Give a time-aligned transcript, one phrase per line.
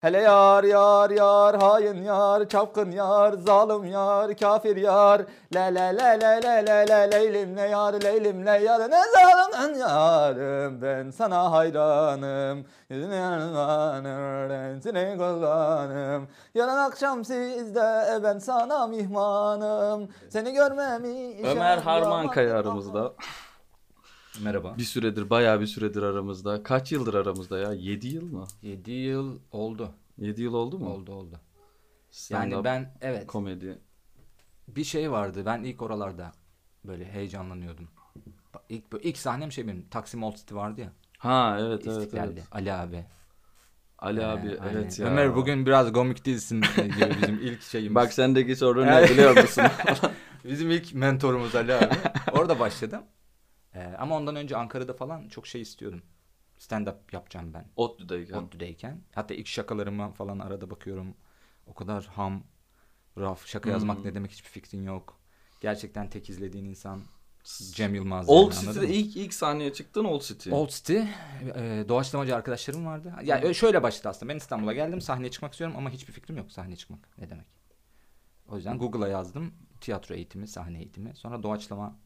[0.00, 5.22] Hele yar yar yar hain yar çapkın yar zalim yar kafir yar.
[5.54, 8.90] La la la la la la la leylimle yar leylimle yar.
[8.90, 12.66] Ne zalimden yarım ben sana hayranım.
[12.90, 13.54] Yüzüne yanım
[14.48, 20.08] rentine kullanım yarın akşam sizde ben sana mihmanım.
[20.28, 23.12] Seni görmemi Ömer Harmankaya aramızda
[24.42, 24.78] Merhaba.
[24.78, 26.62] Bir süredir, bayağı bir süredir aramızda.
[26.62, 27.72] Kaç yıldır aramızda ya?
[27.72, 28.44] 7 yıl mı?
[28.62, 29.90] 7 yıl oldu.
[30.18, 30.88] 7 yıl oldu mu?
[30.90, 31.40] Oldu oldu.
[32.12, 33.78] Stand-up Yani ben evet komedi.
[34.68, 35.42] bir şey vardı.
[35.46, 36.32] Ben ilk oralarda
[36.84, 37.88] böyle heyecanlanıyordum.
[38.68, 40.92] İlk ilk sahnem şey benim Taksim Old City vardı ya.
[41.18, 42.38] Ha evet evet evet.
[42.52, 43.04] Ali abi.
[43.98, 44.76] Ali Ee, abi aynen.
[44.76, 45.06] evet ya.
[45.06, 47.94] Ömer bugün biraz komik değilsin gibi bizim ilk şeyimiz.
[47.94, 49.64] Bak sendeki sorun ne biliyor musun?
[50.44, 51.94] Bizim ilk mentorumuz Ali abi.
[52.32, 53.02] Orada başladım.
[53.78, 56.02] Ee, ama ondan önce Ankara'da falan çok şey istiyordum.
[56.58, 57.68] Stand-up yapacağım ben.
[57.76, 58.34] ODTÜ'deyken.
[58.34, 59.02] ODTÜ'deyken.
[59.14, 61.14] Hatta ilk şakalarıma falan arada bakıyorum.
[61.66, 62.42] O kadar ham,
[63.18, 64.04] raf, şaka yazmak Hmm.
[64.04, 65.20] ne demek hiçbir fikrin yok.
[65.60, 67.02] Gerçekten tek izlediğin insan
[67.74, 68.28] Cem Yılmaz.
[68.28, 70.52] Old yani, City'de ilk ilk sahneye çıktın Old City.
[70.52, 70.98] Old City,
[71.54, 73.14] e, doğaçlamacı arkadaşlarım vardı.
[73.24, 74.32] Yani ö- şöyle başladı aslında.
[74.32, 77.46] Ben İstanbul'a geldim, sahneye çıkmak istiyorum ama hiçbir fikrim yok sahneye çıkmak ne demek.
[78.48, 79.54] O yüzden Google'a yazdım.
[79.80, 81.16] Tiyatro eğitimi, sahne eğitimi.
[81.16, 81.96] Sonra doğaçlama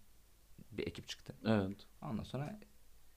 [0.72, 1.34] bir ekip çıktı.
[1.46, 1.86] Evet.
[2.02, 2.60] Ondan sonra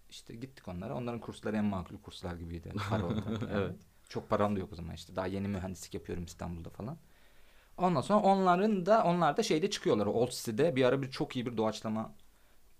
[0.09, 0.95] işte gittik onlara.
[0.95, 2.73] Onların kursları en makul kurslar gibiydi.
[2.89, 3.51] Para orada.
[3.51, 3.75] Evet.
[4.09, 5.15] Çok param da yok o zaman işte.
[5.15, 6.97] Daha yeni mühendislik yapıyorum İstanbul'da falan.
[7.77, 10.05] Ondan sonra onların da onlar da şeyde çıkıyorlar.
[10.05, 12.15] Old City'de bir ara bir çok iyi bir doğaçlama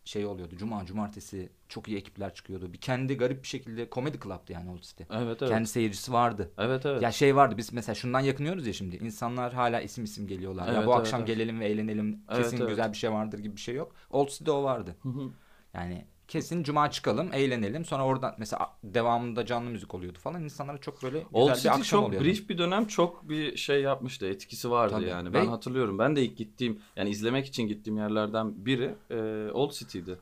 [0.06, 0.56] şey oluyordu.
[0.58, 2.74] Cuma, cumartesi çok iyi ekipler çıkıyordu.
[2.74, 5.04] Bir kendi garip bir şekilde komedi club'tı yani Old City.
[5.12, 5.52] Evet evet.
[5.52, 6.52] Kendi seyircisi vardı.
[6.58, 7.02] Evet evet.
[7.02, 8.96] Ya şey vardı biz mesela şundan yakınıyoruz ya şimdi.
[8.96, 10.68] İnsanlar hala isim isim geliyorlar.
[10.68, 11.28] ya Evet, bu evet, akşam evet.
[11.28, 12.20] gelelim ve eğlenelim.
[12.30, 12.70] Evet, Kesin evet.
[12.70, 13.96] güzel bir şey vardır gibi bir şey yok.
[14.10, 14.96] Old City'de o vardı.
[15.04, 15.32] Hı hı.
[15.74, 17.86] Yani kesin cuma çıkalım, eğlenelim.
[17.86, 20.44] Sonra oradan mesela devamında canlı müzik oluyordu falan.
[20.44, 22.26] İnsanlara çok böyle güzel Old bir City akşam çok oluyordu.
[22.26, 24.26] brief bir dönem çok bir şey yapmıştı.
[24.28, 25.06] Etkisi vardı Tabii.
[25.06, 25.30] yani.
[25.30, 26.00] Ve- Ben hatırlıyorum.
[26.00, 30.20] Ben de ilk gittiğim yani izlemek için gittiğim yerlerden biri e, Old City'di.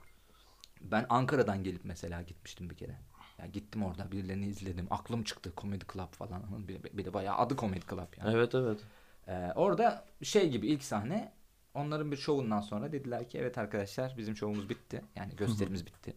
[0.82, 3.00] Ben Ankara'dan gelip mesela gitmiştim bir kere.
[3.40, 4.88] Ya gittim orada birilerini izledim.
[4.90, 6.44] Aklım çıktı Comedy Club falan.
[6.68, 8.36] Bir, bir de bayağı adı Comedy Club yani.
[8.36, 8.80] Evet evet.
[9.28, 11.32] Ee, orada şey gibi ilk sahne
[11.74, 15.02] onların bir şovundan sonra dediler ki evet arkadaşlar bizim şovumuz bitti.
[15.16, 16.16] Yani gösterimiz bitti.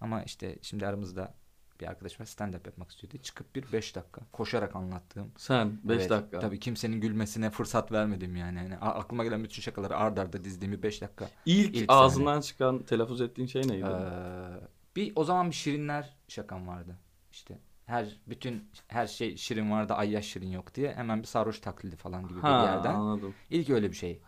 [0.00, 1.34] Ama işte şimdi aramızda
[1.80, 3.16] bir arkadaş var stand up yapmak istiyordu.
[3.22, 5.32] Çıkıp bir 5 dakika koşarak anlattığım.
[5.36, 6.40] Sen 5 Evet, dakika.
[6.40, 8.58] Tabii kimsenin gülmesine fırsat vermedim yani.
[8.58, 11.28] yani a- aklıma gelen bütün şakaları ard arda dizdiğim bir 5 dakika.
[11.46, 13.86] İlk, İlk ağzından çıkan telaffuz ettiğin şey neydi?
[13.86, 16.96] Ee, bir o zaman bir şirinler şakam vardı.
[17.32, 21.96] İşte her bütün her şey şirin vardı ayyaş şirin yok diye hemen bir sarhoş taklidi
[21.96, 22.94] falan gibi ha bir yerden.
[22.94, 23.34] anladım.
[23.50, 24.20] İlk öyle bir şey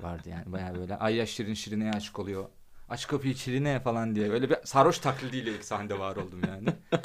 [0.00, 2.44] vardı yani baya böyle ayyaş şirin şirine aşık oluyor.
[2.88, 6.68] Aç kapıyı şirine falan diye öyle bir sarhoş taklidiyle ilk sahnede var oldum yani.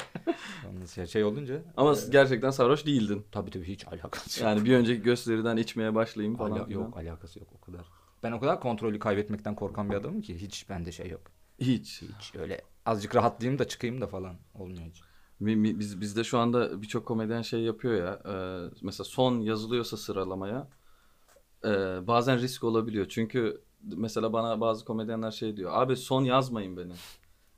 [0.70, 3.26] Ondan şey olunca Ama e, gerçekten sarhoş değildin.
[3.32, 4.48] tabii tabii hiç alakası yok.
[4.48, 6.50] Yani bir önceki gösteriden içmeye başlayayım falan.
[6.50, 7.86] Ala- yok alakası yok o kadar.
[8.22, 11.22] Ben o kadar kontrolü kaybetmekten korkan bir adamım ki hiç bende şey yok.
[11.60, 12.02] Hiç.
[12.02, 15.02] Hiç öyle azıcık rahatlayayım da çıkayım da falan olmuyor hiç.
[15.40, 18.22] Biz bizde şu anda birçok komedyen şey yapıyor ya.
[18.34, 18.34] e,
[18.82, 20.68] mesela son yazılıyorsa sıralamaya
[21.64, 23.06] e, bazen risk olabiliyor.
[23.08, 23.60] Çünkü
[23.96, 25.70] mesela bana bazı komedyenler şey diyor.
[25.74, 26.92] Abi son yazmayın beni.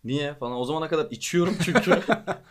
[0.04, 0.56] Niye falan.
[0.56, 2.02] O zamana kadar içiyorum çünkü.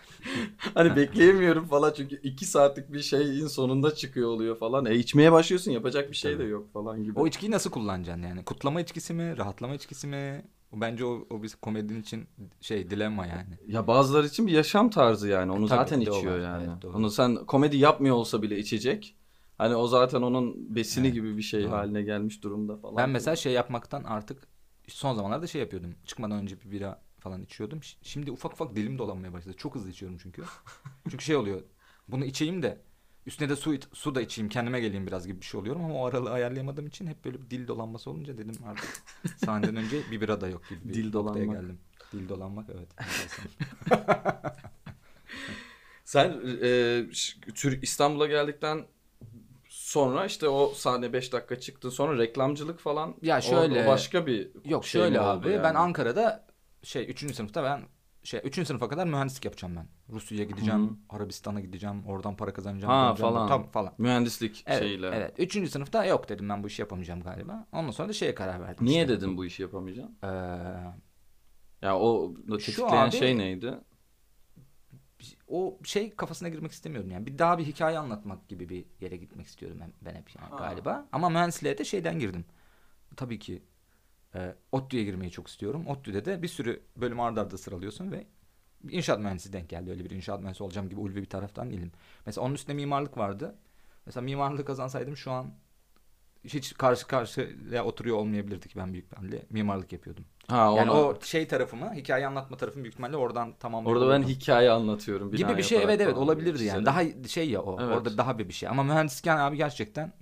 [0.73, 4.85] hani bekleyemiyorum falan çünkü iki saatlik bir şeyin sonunda çıkıyor oluyor falan.
[4.85, 7.19] E içmeye başlıyorsun yapacak bir şey de yok falan gibi.
[7.19, 8.43] O içkiyi nasıl kullanacaksın yani?
[8.43, 9.37] Kutlama içkisi mi?
[9.37, 10.45] Rahatlama içkisi mi?
[10.73, 12.27] Bence o, o bir komedinin için
[12.61, 13.57] şey dilemma yani.
[13.67, 15.51] Ya bazıları için bir yaşam tarzı yani.
[15.51, 16.39] Onu tabii, zaten içiyor var.
[16.39, 16.67] yani.
[16.69, 16.97] Evet, doğru.
[16.97, 19.16] Onu sen komedi yapmıyor olsa bile içecek.
[19.57, 21.71] Hani o zaten onun besini Evet, gibi bir şey doğru.
[21.71, 22.97] haline gelmiş durumda falan.
[22.97, 24.47] Ben mesela şey yapmaktan artık
[24.88, 25.95] son zamanlarda şey yapıyordum.
[26.05, 27.79] Çıkmadan önce bir bira falan içiyordum.
[28.01, 29.55] Şimdi ufak ufak dilim dolanmaya başladı.
[29.57, 30.43] Çok hızlı içiyorum çünkü.
[31.09, 31.61] çünkü şey oluyor.
[32.07, 32.81] Bunu içeyim de
[33.25, 35.93] üstüne de su iç- su da içeyim kendime geleyim biraz gibi bir şey oluyorum ama
[35.95, 39.03] o aralığı ayarlayamadığım için hep böyle bir dil dolanması olunca dedim artık
[39.37, 41.61] sahneden önce bir bira da yok gibi bir Dil dolanmak.
[41.61, 41.79] geldim.
[42.13, 42.89] Dil dolanmak evet.
[46.05, 47.05] Sen e,
[47.81, 48.85] İstanbul'a geldikten
[49.96, 53.16] sonra işte o sahne 5 dakika çıktın sonra reklamcılık falan.
[53.22, 55.64] Ya o- şöyle- o başka bir Yok şey şöyle abi yani?
[55.64, 56.46] ben Ankara'da
[56.84, 57.34] şey 3.
[57.36, 57.82] sınıfta ben
[58.24, 58.66] şey 3.
[58.68, 59.88] sınıfa kadar mühendislik yapacağım ben.
[60.16, 61.16] Rusya'ya gideceğim, Hı.
[61.16, 62.94] Arabistan'a gideceğim, oradan para kazanacağım.
[62.94, 63.47] Ha, döneceğim, falan.
[63.47, 63.94] Tam falan.
[63.97, 65.08] mühendislik Evet, şeyle.
[65.08, 65.34] evet.
[65.40, 67.68] Üçüncü sınıfta yok dedim ben bu işi yapamayacağım galiba.
[67.72, 68.86] Ondan sonra da şeye karar verdim.
[68.86, 69.14] Niye işte.
[69.18, 70.18] dedin bu işi yapamayacaksın?
[70.24, 70.28] Ee,
[71.82, 73.74] Ya o Şu tetikleyen abi- şey neydi?
[75.47, 77.25] O şey kafasına girmek istemiyorum yani.
[77.25, 80.57] Bir daha bir hikaye anlatmak gibi bir yere gitmek istiyorum ben, ben hep yani Ha.
[80.57, 81.07] galiba.
[81.11, 82.45] Ama mühendisliğe de şeyden girdim.
[83.16, 83.63] Tabii ki
[84.35, 85.87] e, ODTÜ'ye girmeyi çok istiyorum.
[85.87, 88.27] ODTÜ'de de bir sürü bölüm arda arda sıralıyorsun ve
[88.89, 89.89] inşaat mühendisi denk geldi.
[89.91, 91.91] Öyle bir inşaat mühendisi olacağım gibi ulvi bir taraftan değilim.
[92.25, 93.55] Mesela onun üstünde mimarlık vardı.
[94.05, 95.53] Mesela mimarlığı kazansaydım şu an
[96.43, 99.45] hiç karşı karşıya oturuyor olmayabilirdik ben büyük ihtimalle.
[99.49, 100.25] Mimarlık yapıyordum.
[100.47, 103.96] Ha, Yani ona- o şey tarafımı, hikaye anlatma tarafımı büyük ihtimalle oradan tamamlıyor.
[103.96, 105.32] orada ben hikaye anlatıyorum.
[105.32, 106.86] gibi bir şey evet evet olabilirdi yani.
[106.86, 106.86] çizerek.
[107.24, 107.78] Daha şey ya o.
[107.82, 107.97] Evet.
[107.97, 108.70] Orada daha bir bir şey.
[108.70, 110.14] Ama mühendisken abi gerçekten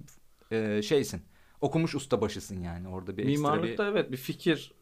[0.52, 1.22] e, şeysin.
[1.62, 2.88] Okumuş ustabaşısın yani.
[2.88, 4.74] Orada bir ekstra bir Mimarlıkta evet bir fikir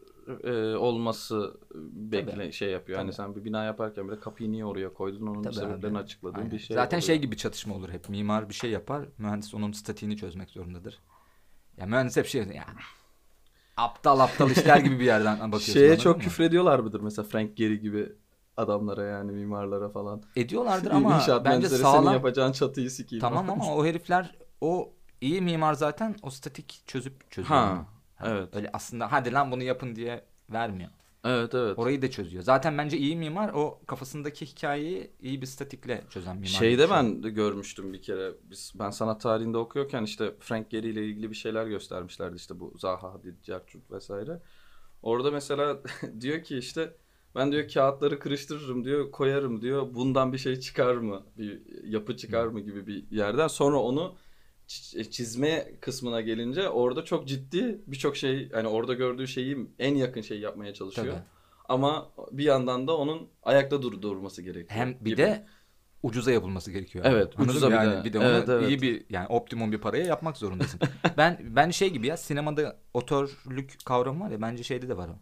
[0.43, 1.57] e, olması
[2.11, 2.53] bekle Tabii.
[2.53, 2.97] şey yapıyor.
[2.99, 3.15] Hani Tabii.
[3.15, 6.03] sen bir bina yaparken bile kapıyı niye oraya koydun onun Tabii sebeplerini abi.
[6.03, 6.51] açıkladığın Aynen.
[6.51, 6.75] bir şey.
[6.75, 7.07] Zaten oluyor.
[7.07, 8.09] şey gibi çatışma olur hep.
[8.09, 10.99] Mimar bir şey yapar, mühendis onun statiğini çözmek zorundadır.
[11.77, 12.65] Ya mühendis hep şey ya
[13.77, 15.73] aptal aptal işler gibi bir yerden bakıyorsun.
[15.73, 16.23] Şeye çok mı?
[16.23, 18.11] küfrediyorlar mıdır mesela Frank Gehry gibi
[18.57, 20.23] adamlara yani mimarlara falan.
[20.35, 22.13] ediyorlardır ama İnşaat bence mühendisleri senin sağlam.
[22.13, 23.21] yapacağın çatıyı sikeyim.
[23.21, 27.59] Tamam ama o herifler o iyi mimar zaten o statik çözüp çözüyor.
[27.59, 27.85] Ha,
[28.21, 28.29] onu.
[28.31, 28.55] evet.
[28.55, 30.89] Öyle aslında hadi lan bunu yapın diye vermiyor.
[31.25, 31.79] Evet evet.
[31.79, 32.43] Orayı da çözüyor.
[32.43, 36.47] Zaten bence iyi mimar o kafasındaki hikayeyi iyi bir statikle çözen mimar.
[36.47, 36.95] Şeyde bir şey.
[36.95, 38.31] ben de görmüştüm bir kere.
[38.43, 42.73] Biz ben sanat tarihinde okuyorken işte Frank Gehry ile ilgili bir şeyler göstermişlerdi işte bu
[42.77, 44.41] Zaha Hadid, Cercut vesaire.
[45.01, 45.79] Orada mesela
[46.21, 46.93] diyor ki işte
[47.35, 49.93] ben diyor kağıtları kırıştırırım diyor, koyarım diyor.
[49.93, 51.23] Bundan bir şey çıkar mı?
[51.37, 53.47] Bir yapı çıkar mı gibi bir yerden.
[53.47, 54.15] Sonra onu
[55.11, 60.41] çizme kısmına gelince orada çok ciddi birçok şey hani orada gördüğü şeyi en yakın şeyi
[60.41, 61.07] yapmaya çalışıyor.
[61.07, 61.23] Tabii.
[61.69, 64.79] Ama bir yandan da onun ayakta dur durması gerekiyor.
[64.79, 65.17] Hem bir gibi.
[65.17, 65.45] de
[66.03, 67.05] ucuza yapılması gerekiyor.
[67.07, 67.71] Evet, Anladın ucuza mı?
[67.75, 68.03] bir yani de.
[68.03, 68.69] bir de onu Evet, evet.
[68.69, 70.79] iyi bir yani optimum bir paraya yapmak zorundasın.
[71.17, 75.15] ben ben şey gibi ya sinemada otörlük kavramı var ya bence şeyde de var o.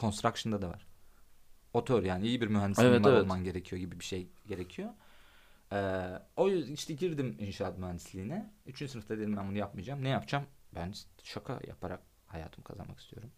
[0.00, 0.86] Construction'da da var.
[1.74, 3.22] Otör yani iyi bir mühendis Evet, evet.
[3.22, 4.90] olman gerekiyor gibi bir şey gerekiyor.
[5.72, 8.52] Ee, o yüzden işte girdim inşaat mühendisliğine.
[8.66, 10.04] Üçüncü sınıfta dedim ben bunu yapmayacağım.
[10.04, 10.44] Ne yapacağım?
[10.74, 13.30] Ben şaka yaparak hayatımı kazanmak istiyorum.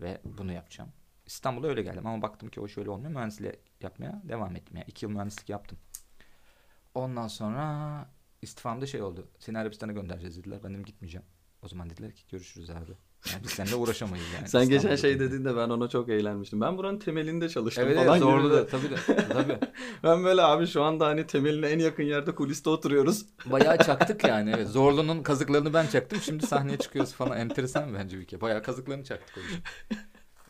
[0.00, 0.92] Ve bunu yapacağım.
[1.26, 3.10] İstanbul'a öyle geldim ama baktım ki o şöyle olmuyor.
[3.10, 4.76] Mühendisliği yapmaya devam ettim.
[4.76, 5.78] Yani iki yıl mühendislik yaptım.
[6.94, 8.06] Ondan sonra
[8.42, 9.28] istifamda şey oldu.
[9.38, 10.60] Seni Arabistan'a göndereceğiz dediler.
[10.64, 11.26] Ben dedim gitmeyeceğim.
[11.62, 12.92] O zaman dediler ki görüşürüz abi.
[13.32, 14.48] Yani biz seninle uğraşamayız yani.
[14.48, 16.60] Sen geçen şey dediğinde ben ona çok eğlenmiştim.
[16.60, 18.56] Ben buranın temelinde çalıştım Evet falan evet de.
[18.56, 19.26] da tabii de.
[19.28, 19.58] Tabii.
[20.02, 23.26] Ben böyle abi şu anda hani temeline en yakın yerde kuliste oturuyoruz.
[23.46, 24.68] Bayağı çaktık yani evet.
[24.68, 26.20] Zorlu'nun kazıklarını ben çaktım.
[26.20, 27.38] Şimdi sahneye çıkıyoruz falan.
[27.38, 28.40] Enteresan bence bir kere.
[28.40, 29.44] Bayağı kazıklarını çaktık.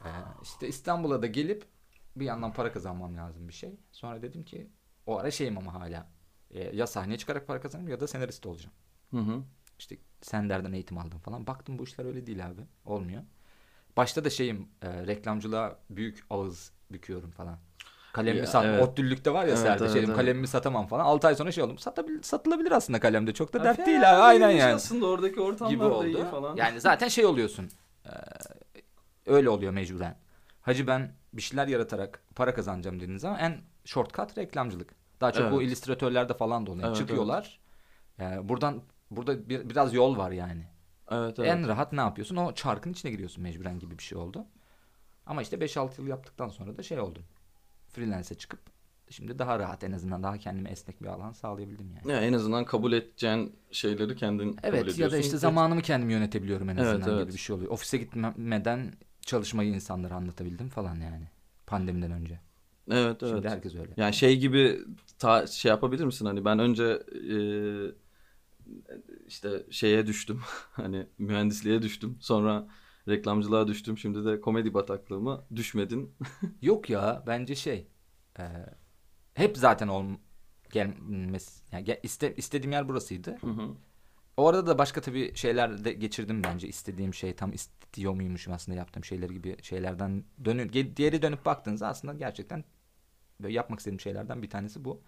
[0.05, 0.09] Ee,
[0.43, 1.65] işte İstanbul'a da gelip
[2.17, 3.77] bir yandan para kazanmam lazım bir şey.
[3.93, 4.70] Sonra dedim ki
[5.06, 6.11] o ara şeyim ama hala.
[6.50, 8.75] Ee, ya sahneye çıkarak para kazanırım ya da senarist olacağım.
[9.11, 9.43] Hı hı.
[9.79, 11.47] İşte Sender'den eğitim aldım falan.
[11.47, 12.61] Baktım bu işler öyle değil abi.
[12.85, 13.23] Olmuyor.
[13.97, 17.59] Başta da şeyim e, reklamcılığa büyük ağız büküyorum falan.
[18.12, 18.65] Kalemimi sat.
[18.65, 18.82] evet.
[18.82, 19.85] Ottüllükte var ya Evet, Serde.
[19.85, 20.17] evet, şeyim, evet.
[20.17, 21.05] kalemimi satamam falan.
[21.05, 21.79] 6 ay sonra şey oldum.
[21.79, 23.35] Satabil, satılabilir aslında kalemde.
[23.35, 24.23] Çok da dert değil abi.
[24.23, 24.75] Aynen yani.
[24.75, 26.06] Aslında oradaki ortamlar Gibi da oldu.
[26.06, 26.56] iyi falan.
[26.56, 27.70] Yani zaten şey oluyorsun.
[28.06, 28.11] e,
[29.27, 30.17] öyle oluyor mecburen.
[30.61, 34.94] Hacı ben bir şeyler yaratarak para kazanacağım dediğiniz zaman en shortcut reklamcılık.
[35.20, 35.69] Daha çok bu Evet.
[35.69, 36.87] illüstratörlerde falan da oluyor.
[36.88, 37.61] Evet, Çıkıyorlar.
[38.19, 38.82] Yani buradan
[39.16, 40.66] burada bir, biraz yol var yani.
[41.11, 41.50] evet, evet.
[41.50, 42.37] En rahat ne yapıyorsun?
[42.37, 44.46] O çarkın içine giriyorsun mecburen gibi bir şey oldu.
[45.26, 47.22] Ama işte 5-6 yıl yaptıktan sonra da şey oldum.
[47.88, 48.61] Freelance'e çıkıp
[49.11, 52.12] şimdi daha rahat en azından daha kendime esnek bir alan sağlayabildim yani.
[52.12, 55.02] Ya en azından kabul edeceğin şeyleri kendin kabul Evet ediyorsun.
[55.02, 57.26] ya da işte zamanımı kendim yönetebiliyorum en Evet, azından evet.
[57.26, 57.70] gibi bir şey oluyor.
[57.70, 61.28] Ofise gitmeden çalışmayı insanlara anlatabildim falan yani.
[61.67, 62.40] Pandemiden önce.
[62.90, 63.32] Evet evet.
[63.34, 63.93] Şimdi herkes öyle.
[63.96, 64.81] Yani şey gibi
[65.19, 67.37] ta, şey yapabilir misin hani ben önce e,
[69.26, 70.41] işte şeye düştüm
[70.72, 72.69] hani mühendisliğe düştüm sonra
[73.08, 76.15] reklamcılığa düştüm şimdi de komedi bataklığıma düşmedin.
[76.62, 77.86] Yok ya bence şey
[78.39, 78.44] e,
[79.34, 80.05] hep zaten ol
[80.72, 83.36] gelmesi yani gel- iste, istediğim yer burasıydı.
[83.41, 83.74] Hı hı.
[84.36, 86.69] O arada da başka tabii şeyler de geçirdim bence.
[86.69, 92.15] İstediğim şey tam istiyor muymuşum aslında yaptığım şeyler gibi şeylerden dönün diğeri dönüp baktığınızda aslında
[92.15, 92.65] gerçekten
[93.48, 95.03] yapmak istediğim şeylerden bir tanesi bu.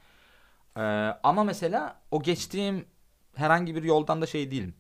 [0.76, 0.80] Ee,
[1.22, 2.84] ama mesela o geçtiğim
[3.36, 4.74] herhangi bir yoldan da şey değilim.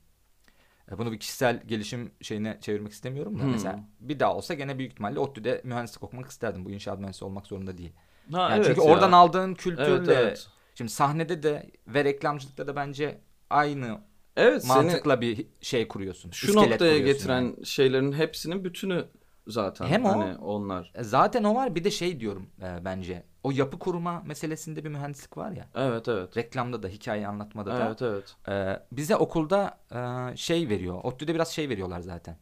[0.92, 3.50] Ee, Bunu bir kişisel gelişim şeyine çevirmek istemiyorum da Hmm.
[3.52, 6.64] mesela bir daha olsa gene büyük ihtimalle ODTÜ'de mühendislik okumak isterdim.
[6.64, 7.92] Bu inşaat mühendisi olmak zorunda değil.
[8.32, 8.86] Ha, Yani evet çünkü ya.
[8.86, 10.48] oradan aldığın kültürle Evet evet.
[10.74, 13.20] şimdi sahnede de ve reklamcılıkta da bence
[13.50, 14.00] aynı
[14.36, 16.30] Evet seni mantıkla bir şey kuruyorsun.
[16.30, 17.66] şu noktaya kuruyorsun getiren yani.
[17.66, 19.06] şeylerin hepsinin bütünü
[19.46, 20.92] zaten Hem o- hani onlar.
[20.94, 23.22] E, Zaten o var bir de şey diyorum e, bence.
[23.42, 25.68] O yapı kurma meselesinde bir mühendislik var ya.
[25.74, 26.36] Evet evet.
[26.36, 27.86] Reklamda da hikaye anlatmada da.
[27.86, 28.36] Evet evet.
[28.48, 29.78] E, bize okulda
[30.32, 31.00] e, şey veriyor.
[31.04, 32.36] ODTÜ'de biraz şey veriyorlar zaten.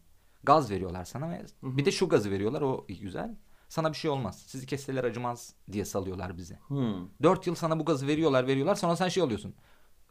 [0.44, 3.34] Gaz veriyorlar sana ve bir de şu gazı veriyorlar o güzel.
[3.68, 4.42] Sana bir şey olmaz.
[4.46, 6.54] Sizi kesseler acımaz diye salıyorlar bizi.
[6.68, 7.08] Hmm.
[7.22, 9.54] Dört yıl sana bu gazı veriyorlar veriyorlar sonra sen şey oluyorsun.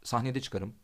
[0.02, 0.74] Sahnede çıkarım.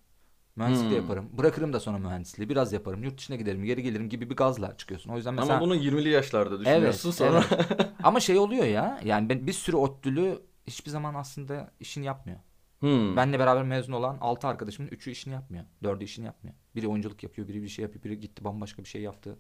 [0.57, 1.03] Mühendislik de Hmm.
[1.03, 1.29] yaparım.
[1.33, 2.49] Bırakırım da sonra mühendisliği.
[2.49, 3.03] Biraz yaparım.
[3.05, 5.11] Yurt dışına giderim, geri gelirim gibi bir gazla çıkıyorsun.
[5.11, 7.45] O yüzden mesela Ama bunu 20'li yaşlarda düşünüyorsun sonra.
[7.51, 7.89] evet.
[8.03, 9.01] Ama şey oluyor ya.
[9.05, 12.39] Yani ben bir sürü ODTÜ'lü hiçbir zaman aslında işini yapmıyor.
[12.81, 13.17] Hmm.
[13.17, 15.65] Benle beraber mezun olan 6 arkadaşımın 3'ü işini yapmıyor.
[15.83, 16.57] 4'ü işini yapmıyor.
[16.77, 19.39] Biri oyunculuk yapıyor, biri bir şey yapıyor, biri gitti bambaşka bir şey yaptı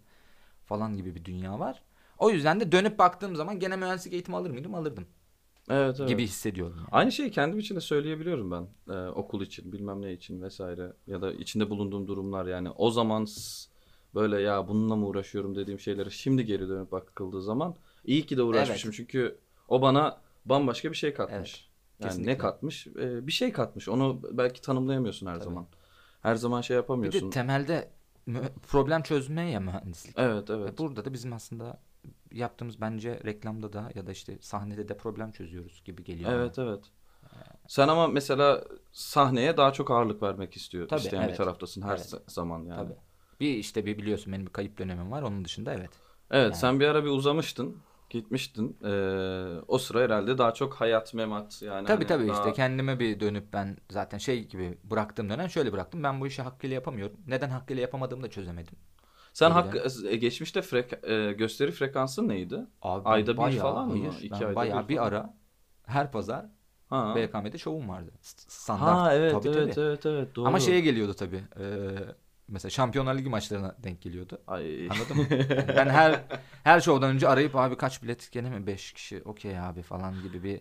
[0.66, 1.82] falan gibi bir dünya var.
[2.18, 4.74] O yüzden de dönüp baktığım zaman gene mühendislik eğitimi alır mıydım?
[4.74, 5.06] Alırdım
[5.70, 6.08] Evet, evet.
[6.08, 6.76] gibi hissediyorum.
[6.92, 8.68] Aynı şeyi kendim için de söyleyebiliyorum ben.
[8.94, 12.70] Ee, okul için, bilmem ne için vesaire ya da içinde bulunduğum durumlar yani.
[12.70, 13.26] O zaman
[14.14, 17.74] böyle ya bununla mı uğraşıyorum dediğim şeylere şimdi geri dönüp bakıldığı zaman
[18.04, 21.36] iyi ki de uğraşmışım çünkü o bana bambaşka bir şey katmış.
[21.36, 22.32] Evet, yani kesinlikle.
[22.32, 22.86] ne katmış?
[22.86, 23.88] Ee, bir şey katmış.
[23.88, 25.44] Onu belki tanımlayamıyorsun her Tabii.
[25.44, 25.66] zaman.
[26.22, 27.26] Her zaman şey Bir yapamıyorsun.
[27.26, 27.90] de temelde
[28.62, 30.14] problem çözme ya mühendislik.
[30.18, 30.78] evet, Ve evet.
[30.78, 31.80] Burada da bizim aslında
[32.33, 36.33] yaptığımız bence reklamda da ya da işte sahnede de problem çözüyoruz gibi geliyor.
[36.33, 36.85] Evet, evet.
[37.69, 41.37] Sen ama mesela sahneye daha çok ağırlık vermek istiyor, Tabii, isteyen bir evet.
[41.37, 42.00] taraftasın her Evet.
[42.12, 42.76] za- zaman yani.
[42.76, 42.97] Tabii.
[43.40, 45.23] Bir işte bir biliyorsun benim bir kayıp dönemim var.
[45.23, 45.90] Onun dışında evet.
[46.30, 46.54] Evet Yani.
[46.54, 47.76] sen bir ara bir uzamıştın.
[48.11, 48.78] Gitmiştin.
[48.85, 51.87] Ee, o sıra herhalde daha çok hayat memat yani.
[51.87, 55.73] Tabii hani tabii daha- işte kendime bir dönüp ben zaten şey gibi bıraktığım dönem şöyle
[55.73, 56.02] bıraktım.
[56.02, 57.16] Ben bu işi hakkıyla yapamıyorum.
[57.26, 58.75] Neden hakkıyla yapamadığımı da çözemedim.
[59.32, 59.54] Sen Öyle.
[59.54, 62.66] hakkı, e, geçmişte frek- e, gösteri frekansın neydi?
[62.82, 63.92] Abi Ayda bir bayağı, falan mı?
[63.92, 65.08] hayır, İki ben ayda bayağı bir bir, falan.
[65.08, 65.34] ara
[65.87, 66.46] her pazar
[66.90, 67.14] Ha.
[67.14, 68.12] BKM'de şovum vardı.
[68.49, 68.96] Standart.
[68.96, 69.78] Ha evet Tabii, evet tabii.
[69.78, 70.46] evet evet doğru.
[70.49, 71.44] Ama şeye geliyordu tabii.
[71.60, 71.64] Ee,
[72.49, 74.42] mesela Şampiyonlar Ligi maçlarına denk geliyordu.
[74.46, 74.88] Ay.
[74.88, 75.26] Anladın mı?
[75.56, 76.25] Yani ben her
[76.64, 80.42] her şovdan önce arayıp abi kaç bilet gene mi 5 kişi okey abi falan gibi
[80.42, 80.60] bir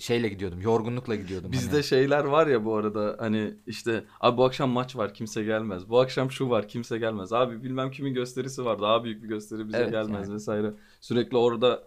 [0.00, 0.60] şeyle gidiyordum.
[0.60, 1.52] Yorgunlukla gidiyordum.
[1.52, 1.84] Bizde hani.
[1.84, 5.88] şeyler var ya bu arada hani işte abi bu akşam maç var kimse gelmez.
[5.88, 7.32] Bu akşam şu var kimse gelmez.
[7.32, 10.34] Abi bilmem kimin gösterisi var daha büyük bir gösteri bize Evet, gelmez yani.
[10.34, 10.72] vesaire.
[11.00, 11.84] Sürekli orada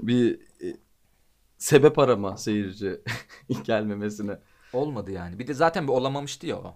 [0.00, 0.34] bir
[0.64, 0.76] e,
[1.58, 3.00] sebep arama seyirci
[3.64, 4.38] gelmemesine.
[4.72, 5.38] olmadı yani.
[5.38, 6.74] Bir de zaten bir olamamıştı ya o.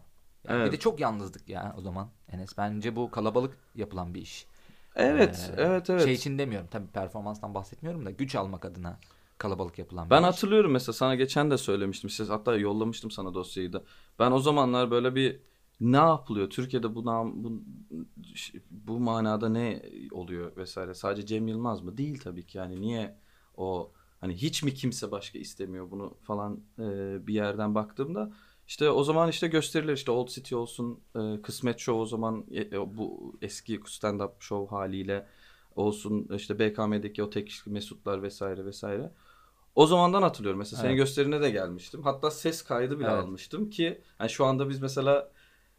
[0.48, 0.66] Yani Evet.
[0.66, 2.08] Bir de çok yalnızdık ya o zaman.
[2.28, 4.46] Enes bence bu kalabalık yapılan bir iş.
[4.96, 6.04] Evet, Ee, evet, evet.
[6.04, 6.68] Şey için demiyorum.
[6.70, 8.98] Tabii performanstan bahsetmiyorum da güç almak adına
[9.40, 10.30] kalabalık yapılan Ben bir iş.
[10.34, 12.10] hatırlıyorum mesela sana geçen de söylemiştim.
[12.10, 13.84] Siz hatta yollamıştım sana dosyayı da.
[14.18, 15.40] Ben o zamanlar böyle bir
[15.80, 16.50] ne yapılıyor?
[16.50, 17.62] Türkiye'de bu nam- bu,
[18.70, 19.82] bu manada ne
[20.12, 20.94] oluyor vesaire?
[20.94, 21.96] Sadece Cem Yılmaz mı?
[21.96, 22.58] Değil tabii ki.
[22.58, 23.16] Yani niye
[23.56, 26.82] o hani hiç mi kimse başka istemiyor bunu falan e,
[27.26, 28.32] bir yerden baktığımda
[28.68, 32.60] işte o zaman işte gösteriler işte Old City olsun e, Kısmet Show o zaman e,
[32.60, 35.26] e, bu eski stand-up show haliyle
[35.76, 39.12] olsun işte BKM'deki o tek Mesutlar vesaire vesaire.
[39.74, 40.58] O zamandan hatırlıyorum.
[40.58, 40.98] Mesela senin Evet.
[41.00, 42.02] gösterine de gelmiştim.
[42.02, 43.24] Hatta ses kaydı bile Evet.
[43.24, 45.30] almıştım ki yani şu anda biz mesela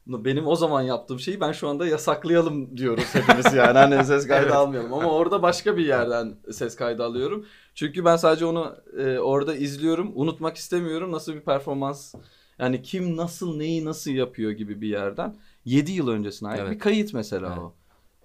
[0.07, 3.77] benim o zaman yaptığım şeyi ben şu anda yasaklayalım diyoruz hepimiz yani.
[3.77, 4.55] Hani ses kaydı Evet.
[4.55, 7.45] almayalım ama orada başka bir yerden ses kaydı alıyorum.
[7.75, 10.11] Çünkü ben sadece onu e, orada izliyorum.
[10.15, 12.15] Unutmak istemiyorum nasıl bir performans
[12.59, 16.71] yani kim nasıl neyi nasıl yapıyor gibi bir yerden 7 yıl öncesine ait Evet.
[16.71, 17.57] bir kayıt mesela Evet.
[17.59, 17.73] o.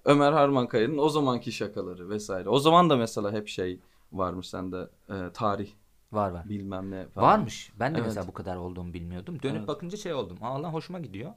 [0.05, 2.49] Ömer Harmankaya'nın o zamanki şakaları vesaire.
[2.49, 3.79] O zaman da mesela hep şey
[4.11, 5.71] varmış sende e, tarih
[6.11, 6.49] Var var.
[6.49, 7.27] bilmem ne falan.
[7.27, 7.71] Varmış.
[7.79, 8.07] Ben de Evet.
[8.07, 9.41] mesela bu kadar olduğumu bilmiyordum.
[9.43, 9.67] Dönüp Evet.
[9.67, 10.37] bakınca şey oldum.
[10.41, 11.31] Aa lan hoşuma gidiyor.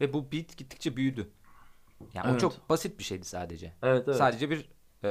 [0.00, 1.30] Ve bu beat gittikçe büyüdü.
[2.14, 2.40] Yani o Evet.
[2.40, 3.72] çok basit bir şeydi sadece.
[3.82, 4.16] Evet evet.
[4.16, 4.68] Sadece bir
[5.04, 5.10] e,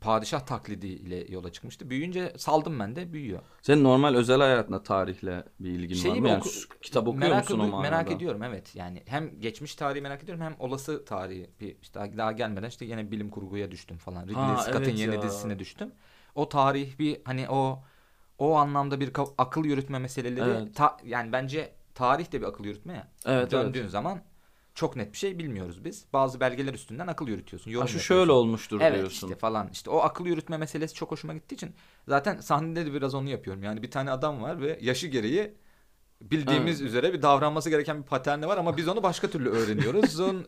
[0.00, 1.90] padişah taklidiyle yola çıkmıştı.
[1.90, 3.42] Büyüyünce saldım ben de büyüyor.
[3.62, 6.24] Senin normal özel hayatında tarihle bir ilgin var Şeyi mı?
[6.24, 7.80] bir Yani oku- kitap okuyor merak musun o manada?
[7.80, 8.76] Merak ediyorum evet.
[8.76, 11.50] Yani hem geçmiş tarihi merak ediyorum hem olası tarihi.
[11.60, 14.28] Bir, işte daha, daha gelmeden işte yine bilim kurguya düştüm falan.
[14.28, 15.22] Ridley Ha, Scott'ın evet yeni ya.
[15.22, 15.92] dizisine düştüm.
[16.34, 17.84] O tarih bir hani o
[18.38, 20.74] o anlamda bir akıl yürütme meseleleri Evet.
[20.74, 23.08] ta- yani bence tarih de bir akıl yürütme ya.
[23.26, 23.90] Evet, Döndüğün evet.
[23.90, 24.22] zaman
[24.74, 26.04] çok net bir şey bilmiyoruz biz.
[26.12, 27.70] Bazı belgeler üstünden akıl yürütüyorsun.
[27.70, 28.14] Ha, Yorum şu yapıyorsun.
[28.14, 29.26] şöyle olmuştur Evet diyorsun.
[29.28, 31.74] işte falan işte o akıl yürütme meselesi çok hoşuma gittiği için
[32.08, 33.62] zaten sahnede de biraz onu yapıyorum.
[33.62, 35.54] Yani bir tane adam var ve yaşı gereği
[36.22, 40.20] bildiğimiz üzere bir davranması gereken bir paterni var ama biz onu başka türlü öğreniyoruz.
[40.20, 40.46] Onun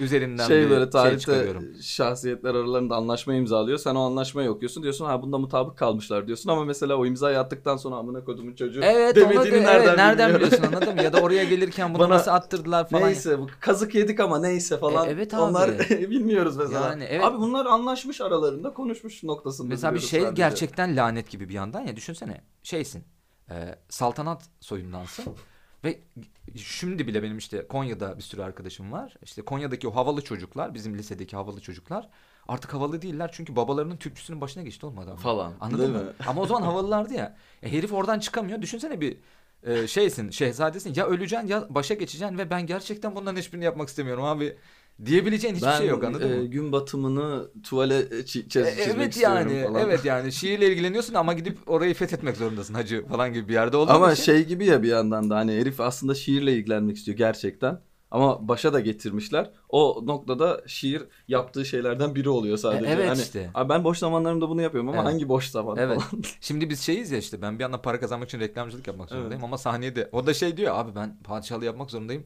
[0.00, 1.64] üzerinden şey böyle şey tarihte çıkarıyorum.
[1.82, 3.78] şahsiyetler aralarında anlaşma imzalıyor.
[3.78, 4.82] Sen o anlaşmayı okuyorsun.
[4.82, 8.80] Diyorsun ha bunda mutabık kalmışlar diyorsun ama mesela o imzayı attıktan sonra amına kodumun çocuğu
[8.82, 10.46] Evet demediğini evet, nereden, nereden, bilmiyorum?
[10.46, 11.02] biliyorsun anladın mı?
[11.02, 13.06] Ya da oraya gelirken bunu Bana- nasıl attırdılar falan.
[13.06, 15.08] Neyse bu kazık yedik ama neyse falan.
[15.08, 15.40] E, evet abi.
[15.40, 16.88] Onlar bilmiyoruz mesela.
[16.88, 17.24] Yani evet.
[17.24, 19.68] Abi bunlar anlaşmış aralarında konuşmuş noktasında.
[19.68, 20.42] Mesela bir şey sadece.
[20.42, 23.04] gerçekten lanet gibi bir yandan ya düşünsene şeysin
[23.50, 23.54] e,
[23.88, 25.24] saltanat soyundansın
[25.84, 26.00] ve
[26.56, 29.16] şimdi bile benim işte Konya'da bir sürü arkadaşım var.
[29.22, 32.08] İşte Konya'daki o havalı çocuklar bizim lisedeki havalı çocuklar
[32.48, 35.16] artık havalı değiller çünkü babalarının türküsünün başına geçti olmadı adam.
[35.16, 35.98] Falan, Anladın mı?
[35.98, 36.10] mi?
[36.26, 37.36] Ama o zaman havalılardı ya.
[37.62, 38.62] E, herif oradan çıkamıyor.
[38.62, 39.16] Düşünsene bir
[39.62, 44.24] e, şeysin şehzadesin ya öleceksin ya başa geçeceksin ve ben gerçekten bunların hiçbirini yapmak istemiyorum
[44.24, 44.56] abi
[45.06, 46.46] Diyebileceğin hiçbir ben şey yok anladın e, mı?
[46.46, 49.88] gün batımını tuvale çi- çiz- E, çizmek evet istiyorum yani falan.
[49.88, 53.92] evet yani şiirle ilgileniyorsun ama gidip orayı fethetmek zorundasın hacı falan gibi bir yerde olduğun
[53.92, 54.22] Ama için.
[54.22, 57.80] şey gibi ya bir yandan da hani herif aslında şiirle ilgilenmek istiyor gerçekten.
[58.10, 59.50] Ama başa da getirmişler.
[59.68, 62.90] O noktada şiir yaptığı şeylerden biri oluyor sadece.
[62.90, 63.50] E, evet hani, işte.
[63.54, 65.12] "Abi ben boş zamanlarımda bunu yapıyorum ama Evet.
[65.12, 66.00] hangi boş zaman Evet.
[66.00, 66.22] falan.
[66.40, 69.18] Şimdi biz şeyiz ya işte ben bir yandan para kazanmak için reklamcılık yapmak Evet.
[69.18, 72.24] zorundayım ama sahneye de o da şey diyor abi ben padişahlığı yapmak zorundayım.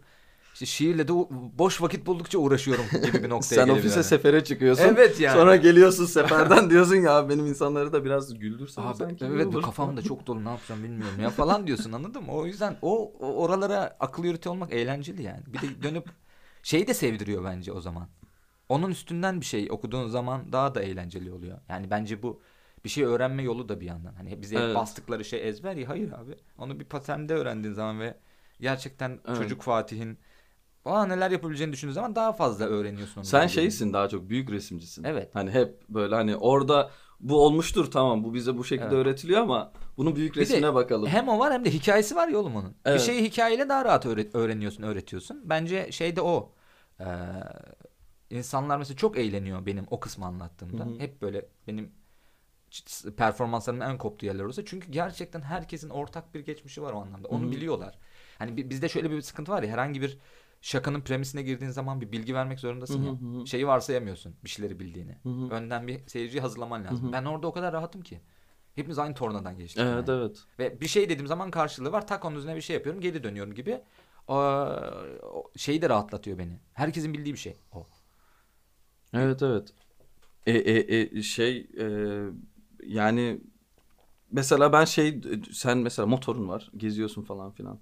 [0.59, 1.13] İşte şiirle de
[1.59, 4.05] boş vakit buldukça uğraşıyorum gibi bir noktaya Sen ofise yani.
[4.05, 4.85] sefere çıkıyorsun.
[4.85, 5.35] Evet yani.
[5.37, 9.49] Sonra geliyorsun seferden diyorsun ya "Abi benim insanları da biraz güldürsen Abi, sanki evet bu
[9.49, 12.33] olur." kafam da çok dolu ne yapacağım bilmiyorum ya falan diyorsun anladın mı?
[12.33, 15.43] O yüzden o, o oralara akıl yürütü olmak eğlenceli yani.
[15.47, 16.09] Bir de dönüp
[16.63, 18.09] şeyi de sevdiriyor bence o zaman.
[18.69, 21.59] Onun üstünden bir şey okuduğun zaman daha da eğlenceli oluyor.
[21.69, 22.41] Yani bence bu
[22.85, 24.15] bir şey öğrenme yolu da bir yandan.
[24.15, 24.75] Hani bize Evet.
[24.77, 26.35] bastıkları şey ezber ya hayır abi.
[26.59, 28.15] Onu bir patende öğrendiğin zaman ve
[28.61, 29.37] gerçekten Evet.
[29.37, 30.19] çocuk Fatih'in
[30.89, 33.23] Aa, neler yapabileceğini düşündüğün zaman daha fazla öğreniyorsun.
[33.23, 33.55] Sen ilgili.
[33.55, 35.05] şeysin daha çok büyük resimcisin.
[35.05, 35.35] Evet.
[35.35, 36.91] Hani hep böyle hani orada
[37.21, 39.07] bu olmuştur tamam bu bize bu şekilde Evet.
[39.07, 41.09] öğretiliyor ama bunun büyük Bir de resmine bakalım.
[41.09, 42.71] Hem o var hem de hikayesi var ya oğlum onun.
[42.71, 43.01] Bir Evet.
[43.01, 45.43] şeyi hikayeyle daha rahat öğre- öğreniyorsun, öğretiyorsun.
[45.45, 46.53] Bence şey de o.
[47.01, 47.05] Ee,
[48.31, 50.85] insanlar mesela çok eğleniyor benim o kısmı anlattığımda.
[50.85, 50.99] Hı hı.
[50.99, 51.93] Hep böyle benim
[53.17, 54.63] performanslarımın en koptuğu yerler olsa.
[54.65, 57.29] Çünkü gerçekten herkesin ortak bir geçmişi var o anlamda.
[57.29, 57.51] Onu Hı hı.
[57.53, 57.99] biliyorlar.
[58.39, 60.19] Hani bi- bizde şöyle bir sıkıntı var ya herhangi bir
[60.61, 63.13] şakanın premisine girdiğin zaman bir bilgi vermek zorundasın ya.
[63.13, 63.47] hı hı.
[63.47, 65.19] Şeyi varsayamıyorsun bir şeyleri bildiğini.
[65.23, 65.49] Hı hı.
[65.51, 67.05] Önden bir seyirciyi hazırlaman lazım.
[67.05, 67.13] Hı hı.
[67.13, 68.21] Ben orada o kadar rahatım ki.
[68.75, 69.83] Hepimiz aynı tornadan geçtik.
[69.83, 70.21] Evet yani.
[70.21, 70.45] evet.
[70.59, 72.07] Ve bir şey dediğim zaman karşılığı var.
[72.07, 73.01] Tak onun üzerine bir şey yapıyorum.
[73.01, 73.81] Geri dönüyorum gibi.
[74.29, 74.35] O,
[75.23, 76.61] o şeyi de rahatlatıyor beni.
[76.73, 77.57] Herkesin bildiği bir şey.
[77.73, 77.87] O.
[79.13, 79.69] Evet evet.
[80.47, 81.87] E, e, e, şey e,
[82.87, 83.41] yani
[84.33, 85.21] mesela ben şey
[85.53, 87.79] sen mesela motorun var geziyorsun falan filan.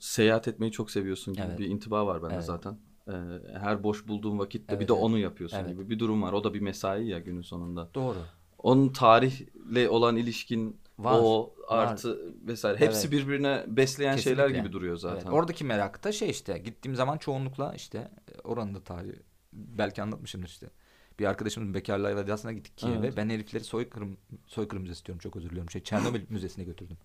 [0.00, 1.58] Seyahat etmeyi çok seviyorsun gibi Evet.
[1.58, 2.44] bir intiba var bende Evet.
[2.44, 2.78] zaten.
[3.08, 3.12] E,
[3.58, 5.02] her boş bulduğun vakitte Evet, bir de evet.
[5.04, 5.70] onu yapıyorsun Evet.
[5.70, 6.32] gibi bir durum var.
[6.32, 7.88] O da bir mesai ya günün sonunda.
[7.94, 8.18] Doğru.
[8.58, 11.86] Onun tarihle olan ilişkin Var, o var.
[11.86, 13.12] artı vesaire hepsi Evet.
[13.12, 14.62] birbirine besleyen şeyler Kesinlikle.
[14.68, 15.16] gibi duruyor zaten.
[15.20, 16.58] Evet, oradaki merak da şey işte.
[16.58, 18.10] Gittiğim zaman çoğunlukla işte
[18.44, 19.16] oranın da tarihi.
[19.52, 20.70] Belki anlatmışımdır işte.
[21.18, 22.98] Bir arkadaşımın bekarlığa vedasına gittik Kiev'e.
[22.98, 23.14] Evet.
[23.16, 24.16] Ben herifleri soykırım,
[24.46, 25.70] soykırım müzesi diyorum çok özür diliyorum.
[25.70, 26.96] Şey, Çernobil müzesine götürdüm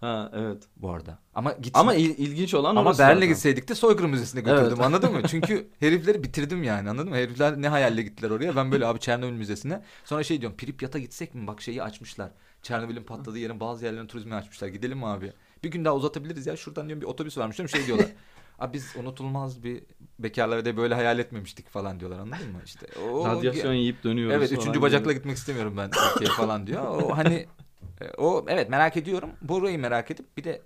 [0.00, 0.62] Ha evet.
[0.76, 1.18] bu arada.
[1.34, 3.28] Ama git Ama il- ilginç olan Ama orası Berlin'e zaten.
[3.28, 4.80] gitseydik de soykırım müzesine götürdüm Evet.
[4.80, 5.22] anladın mı?
[5.28, 7.16] Çünkü herifleri bitirdim yani anladın mı?
[7.16, 8.56] Herifler ne hayalle gittiler oraya.
[8.56, 9.82] Ben böyle abi Çernobil müzesine.
[10.04, 11.46] Sonra şey diyorum Pripyat'a gitsek mi?
[11.46, 12.30] Bak şeyi açmışlar.
[12.62, 14.68] Çernobil'in patladığı yerin bazı yerlerini turizme açmışlar.
[14.68, 15.32] Gidelim mi abi?
[15.64, 16.56] Bir gün daha uzatabiliriz ya.
[16.56, 18.06] Şuradan diyorum bir otobüs varmış diyorum şey diyorlar.
[18.58, 19.82] Abi biz unutulmaz bir
[20.18, 22.58] bekarlar de böyle hayal etmemiştik falan diyorlar anladın mı?
[22.64, 24.82] İşte o Radyasyon yiyip dönüyoruz Evet üçüncü gibi.
[24.82, 26.86] bacakla gitmek istemiyorum ben Türkiye'ye falan diyor.
[27.02, 27.46] O hani
[28.18, 29.30] o evet merak ediyorum.
[29.42, 30.62] Burayı merak edip bir de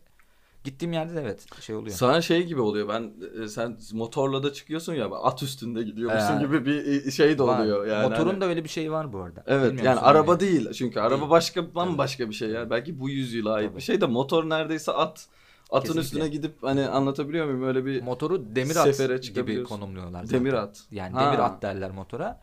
[0.64, 1.96] gittiğim yerde de evet şey oluyor.
[1.96, 2.88] Sana şey gibi oluyor.
[2.88, 3.12] Ben
[3.44, 7.58] e, sen motorla da çıkıyorsun ya at üstünde gidiyormuşsun Ee, gibi bir şey de Var.
[7.60, 8.08] oluyor yani.
[8.08, 9.44] Motorun hani- da öyle bir şey var bu arada.
[9.46, 10.40] Evet Bilmiyorum yani araba ne?
[10.40, 11.30] değil çünkü araba Değil.
[11.30, 13.76] başka bambaşka bir şey yani belki bu yüzyıla ait Tabii.
[13.76, 15.26] bir şey de motor neredeyse at
[15.70, 16.00] atın Kesinlikle.
[16.00, 20.24] üstüne gidip hani anlatabiliyor muyum öyle bir Motoru demir at gibi konumluyorlar.
[20.24, 20.40] zaten.
[20.40, 20.84] demir at.
[20.90, 21.26] Yani Ha.
[21.26, 22.40] demir at derler motora.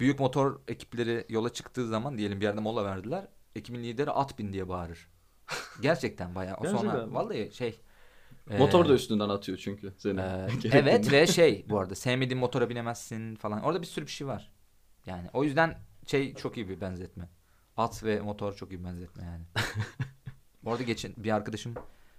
[0.00, 3.26] Büyük motor ekipleri yola çıktığı zaman diyelim bir yerde mola verdiler.
[3.54, 5.08] Ekibin lideri at bin diye bağırır.
[5.80, 6.56] Gerçekten bayağı.
[6.56, 7.14] O Gerçekten sonra mi?
[7.14, 7.80] vallahi şey.
[8.58, 10.20] Motor e, da üstünden atıyor çünkü seni.
[10.20, 13.62] e, evet ve şey bu arada sevmediğin motora binemezsin falan.
[13.62, 14.52] Orada bir sürü bir şey var.
[15.06, 17.28] Yani o yüzden şey çok iyi bir benzetme.
[17.76, 19.44] At ve motor çok iyi bir benzetme yani.
[20.64, 21.74] bu arada geçen bir arkadaşım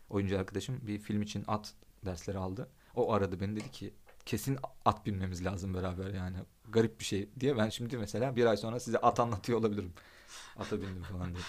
[0.09, 1.73] oyuncu arkadaşım bir film için at
[2.05, 2.69] dersleri aldı.
[2.95, 3.93] O aradı beni dedi ki
[4.25, 6.37] kesin at binmemiz lazım beraber yani.
[6.69, 9.93] Garip bir şey diye ben şimdi mesela bir ay sonra size at anlatıyor olabilirim.
[10.59, 11.43] Ata bindim falan diye.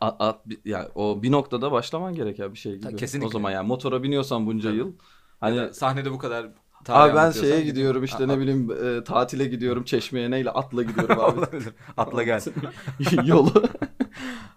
[0.00, 2.98] At bi- yani o bir noktada başlaman gereken bir şey Ta- gibi.
[3.00, 3.26] kesinlikle.
[3.26, 4.78] O zaman yani motora biniyorsan bunca Tabii.
[4.78, 4.92] yıl
[5.40, 6.48] hani Hani sahnede bu kadar
[6.88, 11.20] Abi ben şeye gidiyorum işte A- ne bileyim e, tatile gidiyorum Çeşme'ye neyle atla gidiyorum
[11.20, 11.38] abi.
[11.38, 11.68] Olabilir.
[11.96, 12.40] Atla gel.
[13.24, 13.52] Yolu.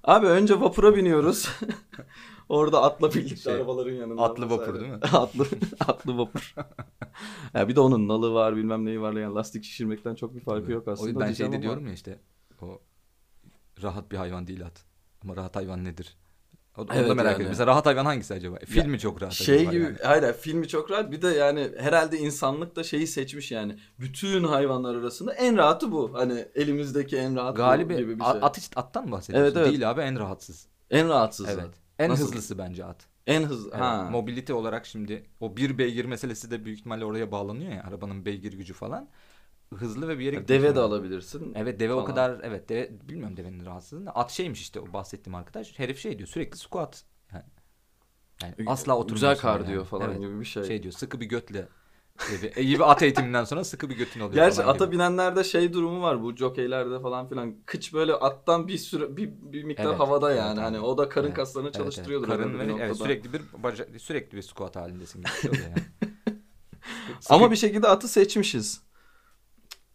[0.03, 1.49] Abi önce vapura biniyoruz.
[2.49, 4.21] Orada atla birlikte Şey, arabaların yanında.
[4.23, 4.61] atlı vesaire.
[4.61, 4.99] vapur değil mi?
[5.13, 5.45] atlı,
[5.87, 6.55] atlı vapur.
[7.53, 10.71] ya bir de onun nalı var bilmem neyi var yani lastik şişirmekten çok bir farkı
[10.71, 11.09] yok O aslında.
[11.09, 12.19] yüzden ben şeyde ama- diyorum ya işte
[12.61, 12.79] o
[13.83, 14.83] rahat bir hayvan değil at.
[15.23, 16.17] Ama rahat hayvan nedir?
[16.77, 17.35] O onu Evet da merak yani.
[17.35, 17.49] ediyorum.
[17.51, 18.57] Mesela rahat hayvan hangisi acaba?
[18.65, 19.97] Filmi çok rahat Şey gibi yani.
[20.03, 24.95] hayır filmi çok rahat bir de yani herhalde insanlık da şeyi seçmiş yani bütün hayvanlar
[24.95, 28.31] arasında en rahatı bu hani elimizdeki en rahat Galibi gibi bir şey.
[28.41, 29.45] at, hiç- attan mı bahsediyorsun?
[29.45, 29.67] Evet, evet.
[29.71, 30.67] Değil abi en rahatsız.
[30.89, 31.49] en rahatsızı.
[31.51, 31.73] Evet.
[31.99, 32.23] En Nasıl?
[32.23, 33.05] hızlısı bence at.
[33.27, 33.69] En hızlı.
[33.71, 33.81] Evet.
[33.81, 34.07] Ha.
[34.11, 37.83] Mobilite olarak şimdi o bir beygir meselesi de büyük ihtimalle oraya bağlanıyor ya.
[37.83, 39.09] Arabanın beygir gücü falan.
[39.75, 41.53] Hızlı ve bir yere gitmek Deve de alabilirsin.
[41.55, 42.07] Evet deve o falan.
[42.07, 44.11] kadar evet deve bilmiyorum devenin rahatsızlığını.
[44.11, 45.79] At şeymiş işte o bahsettiğim arkadaş.
[45.79, 47.05] Herif şey diyor sürekli squat.
[47.33, 47.43] Yani,
[48.41, 49.29] yani asla oturmuyorsun.
[49.29, 49.85] Güzel kardiyo yani.
[49.85, 50.19] falan Evet.
[50.19, 50.63] gibi bir şey.
[50.63, 51.67] Şey diyor sıkı bir götle
[52.31, 52.51] gibi.
[52.55, 54.33] E, gibi at eğitiminden sonra sıkı bir götün oluyor.
[54.33, 54.95] Gerçi ata gibi.
[54.95, 57.55] binenlerde şey durumu var bu jokeylerde falan filan.
[57.65, 60.59] Kıç böyle attan bir süre bir, bir miktar Evet, havada yani.
[60.59, 60.63] evet.
[60.63, 61.85] hani o da karın Evet, kaslarını Evet, evet.
[61.85, 62.27] çalıştırıyordur.
[62.27, 65.73] Karın ve bir evet, sürekli bir baca, sürekli bir squat halindesin bir şey yani.
[67.29, 68.88] Ama bir şekilde atı seçmişiz.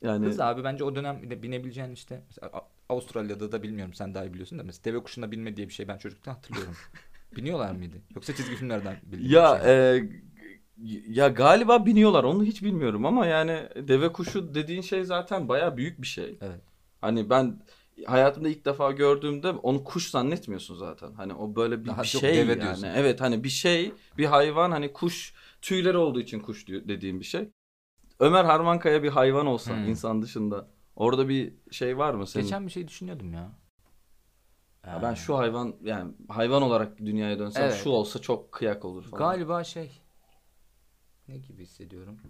[0.05, 2.23] Yani Hız abi bence o dönem bine- binebileceğin işte
[2.89, 5.89] Avustralya'da da bilmiyorum sen daha iyi biliyorsun da mesela deve kuşuna binme diye bir şey
[5.89, 6.75] ben çocukluktan hatırlıyorum.
[7.37, 7.97] Biniyorlar mıydı?
[8.15, 9.97] Yoksa çizgi filmlerden bildiğin ya şey.
[9.97, 10.09] e,
[11.09, 16.03] ya galiba biniyorlar onu hiç bilmiyorum ama yani deve kuşu dediğin şey zaten baya büyük
[16.03, 16.39] bir şey.
[16.41, 16.61] Evet.
[17.01, 17.61] Hani ben
[18.07, 21.13] hayatımda ilk defa gördüğümde onu kuş zannetmiyorsun zaten.
[21.13, 22.63] Hani o böyle bir, Daha bir çok şey deve yani.
[22.63, 22.89] diyorsun.
[22.97, 27.49] Evet hani bir şey, bir hayvan hani kuş tüyleri olduğu için kuş dediğim bir şey.
[28.21, 29.89] Ömer Harmankaya bir hayvan olsa Hmm.
[29.89, 30.69] insan dışında.
[30.97, 32.45] Orada bir şey var mı senin?
[32.45, 33.53] Geçen bir şey düşünüyordum ya.
[34.87, 37.75] Ya ben şu hayvan yani hayvan olarak dünyaya dönsem Evet.
[37.85, 39.19] şu olsa çok kıyak olur falan.
[39.19, 39.91] Galiba şey
[41.29, 42.21] ne gibi hissediyorum?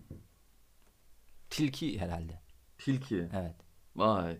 [1.50, 2.40] Tilki herhalde.
[2.78, 3.28] Tilki.
[3.34, 3.56] Evet.
[3.96, 4.38] Vay.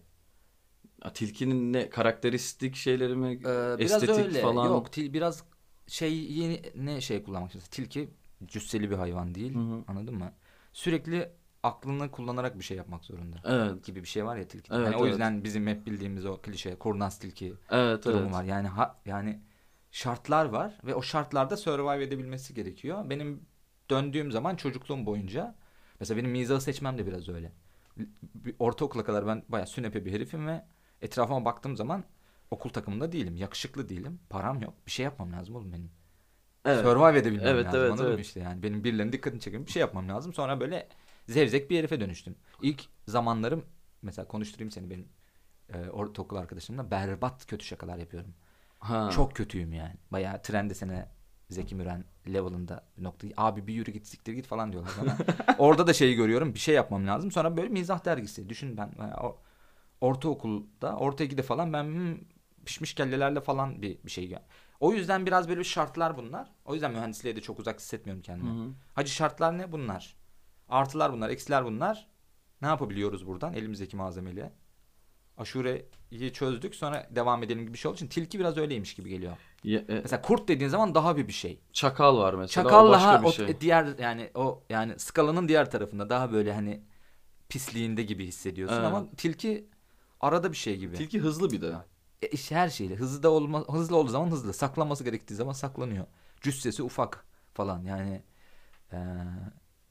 [1.04, 3.32] Ya, tilkinin ne karakteristik şeyleri mi?
[3.32, 4.40] Ee, biraz estetik öyle.
[4.42, 4.68] falan.
[4.68, 5.44] Yok, til, biraz
[5.86, 7.70] şey yeni ne şey kullanmak istiyorsun?
[7.70, 8.10] Tilki
[8.46, 9.54] cüsseli bir hayvan değil.
[9.88, 10.32] Anladın mı?
[10.74, 11.32] Sürekli
[11.62, 13.36] aklını kullanarak bir şey yapmak zorunda.
[13.44, 13.84] Evet.
[13.84, 14.74] Gibi bir şey var ya tilki.
[14.74, 15.10] Evet, o evet.
[15.10, 18.32] yüzden bizim hep bildiğimiz o klişe kurnaz tilki Evet durumu evet.
[18.32, 18.44] var.
[18.44, 19.40] Yani ha, yani
[19.90, 23.10] şartlar var ve o şartlarda survive edebilmesi gerekiyor.
[23.10, 23.46] Benim
[23.90, 25.54] döndüğüm zaman çocukluğum boyunca
[26.00, 27.52] mesela benim mizahı seçmem de biraz öyle.
[28.58, 30.64] Ortaokula kadar ben bayağı sünepe bir herifim ve
[31.02, 32.04] etrafıma baktığım zaman
[32.50, 33.36] okul takımında değilim.
[33.36, 34.20] Yakışıklı değilim.
[34.30, 34.74] Param yok.
[34.86, 35.90] Bir şey yapmam lazım oğlum benim.
[36.64, 36.84] Evet.
[36.84, 37.80] Survive edebilmem Evet, lazım.
[37.80, 38.26] evet, anladın evet.
[38.26, 38.62] işte yani.
[38.62, 40.32] Benim birilerinin dikkatini çekip bir şey yapmam lazım.
[40.32, 40.88] Sonra böyle
[41.28, 42.36] zevzek bir herife dönüştüm.
[42.62, 43.64] İlk zamanlarım
[44.02, 45.08] mesela konuşturayım seni benim
[45.74, 48.34] e, ortaokul arkadaşımla berbat kötü şakalar yapıyorum.
[48.78, 49.10] Ha.
[49.12, 49.94] Çok kötüyüm yani.
[50.10, 51.08] Bayağı trende sene
[51.50, 53.32] Zeki Müren level'ında bir noktayı.
[53.36, 55.16] Abi bir yürü git siktir git falan diyorlar bana.
[55.58, 56.54] Orada da şeyi görüyorum.
[56.54, 57.30] Bir şey yapmam lazım.
[57.30, 58.48] Sonra böyle mizah dergisi.
[58.48, 59.38] Düşün ben o
[60.00, 62.16] ortaokulda, orta 2'de falan ben hmm,
[62.64, 64.36] pişmiş kellelerle falan bir, bir şey.
[64.84, 66.48] O yüzden biraz böyle şartlar bunlar.
[66.64, 68.50] O yüzden mühendisliğe de çok uzak hissetmiyorum Hı kendimi.
[68.50, 68.70] hı.
[68.94, 69.72] Hacı şartlar ne?
[69.72, 70.16] Bunlar.
[70.68, 72.08] Artılar bunlar, eksiler bunlar.
[72.62, 74.52] Ne yapabiliyoruz buradan elimizdeki malzemeyle?
[75.36, 79.36] Aşureyi çözdük sonra devam edelim gibi bir şey olduğu için tilki biraz öyleymiş gibi geliyor.
[79.64, 81.60] Ya, e, Mesela kurt dediğin zaman daha bir bir şey.
[81.72, 82.64] çakal var mesela.
[82.64, 83.60] Çakal o başka daha bir o şey.
[83.60, 86.82] diğer yani o yani skalanın diğer tarafında daha böyle hani
[87.48, 88.86] pisliğinde gibi hissediyorsun Evet.
[88.86, 89.68] ama tilki
[90.20, 90.96] arada bir şey gibi.
[90.96, 91.74] Tilki hızlı bir de.
[92.24, 96.06] E, işte her şeyle hızlı da olma hızlı olduğu zaman hızlı, saklanması gerektiği zaman saklanıyor.
[96.40, 98.22] Cüssesi ufak falan yani
[98.92, 98.98] eee,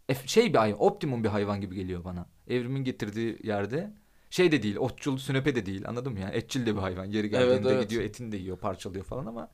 [0.10, 2.26] ef- şey bir hayvan, optimum bir hayvan gibi geliyor bana.
[2.48, 3.94] Evrimin getirdiği yerde
[4.30, 6.20] şey de değil, otçul, sünepe de değil anladın mı?
[6.20, 7.06] Yani etçil de bir hayvan.
[7.06, 7.84] Yeri geldiğinde Evet, evet.
[7.84, 9.50] gidiyor etini de yiyor, parçalıyor falan ama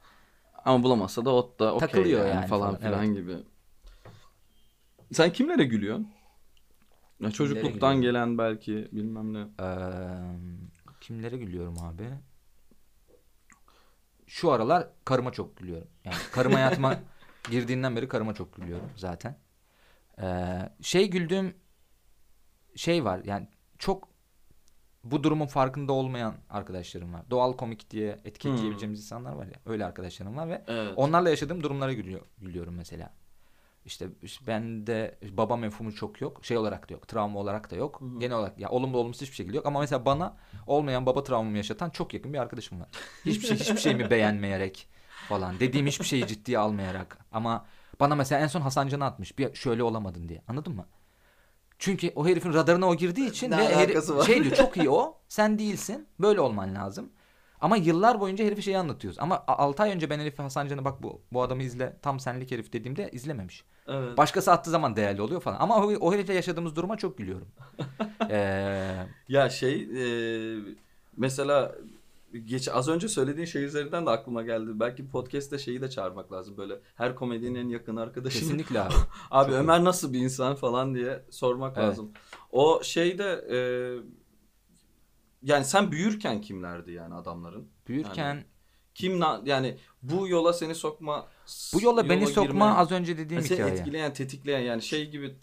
[0.65, 3.37] Ama bulamazsa da ot da okey Takılıyor yani, yani falan falan, filan gibi.
[5.11, 6.07] Sen kimlere gülüyorsun?
[7.19, 9.39] Ya çocukluktan gelen belki bilmem ne.
[9.59, 10.39] Eee,
[11.01, 12.09] kimlere gülüyorum abi?
[14.29, 15.87] Şu aralar karıma çok gülüyorum.
[16.05, 16.99] Yani karım hayatıma
[17.51, 19.37] girdiğinden beri karıma çok gülüyorum zaten.
[20.21, 21.55] Eee, şey güldüğüm
[22.75, 23.21] şey var.
[23.25, 24.07] Yani çok
[25.03, 27.21] bu durumun farkında olmayan arkadaşlarım var.
[27.29, 29.59] Doğal komik diye etiketleyebileceğimiz insanlar var ya.
[29.65, 30.93] Öyle arkadaşlarım var ve Evet.
[30.95, 33.13] Onlarla yaşadığım durumlara gülüyor, gülüyorum mesela.
[33.89, 34.07] İşte,
[34.47, 36.45] bende baba mefhumu çok yok.
[36.45, 37.07] Şey olarak da yok.
[37.07, 38.01] Travma olarak da yok.
[38.01, 38.19] Hı hı.
[38.19, 39.65] Genel olarak ya olumlu olumsuz hiçbir şekilde yok.
[39.65, 42.89] Ama mesela bana olmayan baba travmamı yaşatan çok yakın bir arkadaşım var.
[43.25, 44.87] Hiçbir şey hiçbir şeyimi beğenmeyerek
[45.29, 45.59] falan.
[45.59, 47.17] Dediğim hiçbir şeyi ciddiye almayarak.
[47.31, 47.65] Ama
[47.99, 49.37] bana mesela en son Hasan Can'ı atmış.
[49.37, 50.41] Bir şöyle olamadın diye.
[50.47, 50.85] Anladın mı?
[51.79, 54.25] Çünkü o herifin radarına o girdiği için Ne ve var?
[54.25, 55.17] şey diyor çok iyi o.
[55.29, 56.07] Sen değilsin.
[56.19, 57.09] Böyle olman lazım.
[57.61, 59.19] Ama yıllar boyunca herifi şeyi anlatıyoruz.
[59.19, 62.51] Ama 6 ay önce ben herife Hasan Can'a bak bu, bu adamı izle tam senlik
[62.51, 63.63] herif dediğimde izlememiş.
[63.87, 64.17] Evet.
[64.17, 65.57] Başkası attığı zaman değerli oluyor falan.
[65.59, 67.47] Ama o, o herifle yaşadığımız duruma çok gülüyorum.
[68.31, 70.59] Ee, Ya şey e,
[71.17, 71.75] mesela
[72.45, 74.71] geç az önce söylediğin şey üzerinden de aklıma geldi.
[74.73, 76.79] Belki podcast'te şeyi de çağırmak lazım böyle.
[76.95, 78.41] Her komedinin en yakın arkadaşını.
[78.41, 78.93] kesinlikle abi.
[79.31, 81.87] Abi Çok Ömer nasıl bir insan falan diye sormak Evet.
[81.89, 82.11] lazım.
[82.51, 83.57] O şeyde e,
[85.43, 87.69] yani sen büyürken kimlerdi yani adamların?
[87.87, 88.45] Büyürken Yani
[88.95, 91.27] Kim na- yani bu yola seni sokma
[91.73, 93.73] bu yola beni sokma girme- az önce dediğim seni hikaye.
[93.73, 95.35] etkileyen, tetikleyen yani şey gibi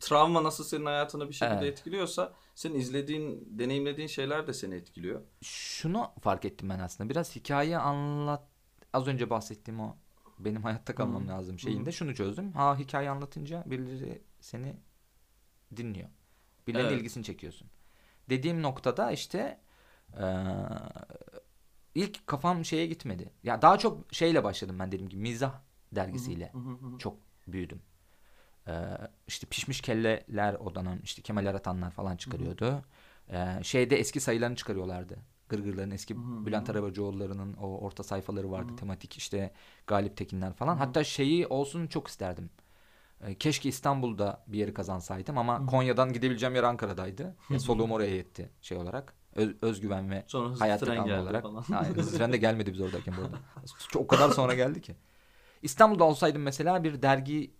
[0.00, 1.78] travma nasıl senin hayatını bir şekilde Evet.
[1.78, 5.20] etkiliyorsa senin izlediğin, deneyimlediğin şeyler de seni etkiliyor.
[5.42, 7.10] Şunu fark ettim ben aslında.
[7.10, 8.48] Biraz hikaye anlat
[8.92, 9.96] az önce bahsettiğim o
[10.38, 11.28] benim hayatta kalmam Hı.
[11.28, 12.52] lazım şeyinde şunu çözdüm.
[12.52, 14.76] Ha hikaye anlatınca birileri seni
[15.76, 16.08] dinliyor.
[16.66, 17.00] Birilerinin Evet.
[17.00, 17.68] ilgisini çekiyorsun.
[18.30, 19.58] Dediğim noktada işte
[20.18, 20.44] eee,
[21.94, 23.30] ilk kafam şeye gitmedi.
[23.42, 25.54] Ya daha çok şeyle başladım ben dediğim gibi mizah
[25.92, 26.50] dergisiyle.
[26.98, 27.16] Çok
[27.46, 27.82] büyüdüm.
[28.68, 28.72] Ee,
[29.28, 32.82] işte pişmiş kelleler o dönem işte Kemal Aratanlar falan çıkarıyordu.
[33.30, 35.16] Ee, şeyde eski sayılarını çıkarıyorlardı.
[35.48, 36.16] Gırgırların eski
[36.46, 38.72] Bülent Arabacıoğulları'nın o orta sayfaları vardı.
[38.76, 39.50] Tematik işte
[39.86, 40.76] Galip Tekinler falan.
[40.76, 42.50] Hatta şeyi olsun çok isterdim.
[43.26, 47.36] Ee, keşke İstanbul'da bir yeri kazansaydım ama Konya'dan gidebileceğim yer Ankara'daydı.
[47.50, 49.14] Ya, soluğum oraya yetti şey olarak.
[49.34, 51.42] Öz- özgüven ve Sonra hızlı hayatta tren kalma geldi olarak.
[51.42, 51.64] falan.
[51.72, 53.38] Aynen, hızlı tren de gelmedi biz oradayken bu arada.
[53.88, 54.96] Çok, o kadar sonra geldi ki.
[55.62, 57.54] İstanbul'da olsaydım mesela bir dergi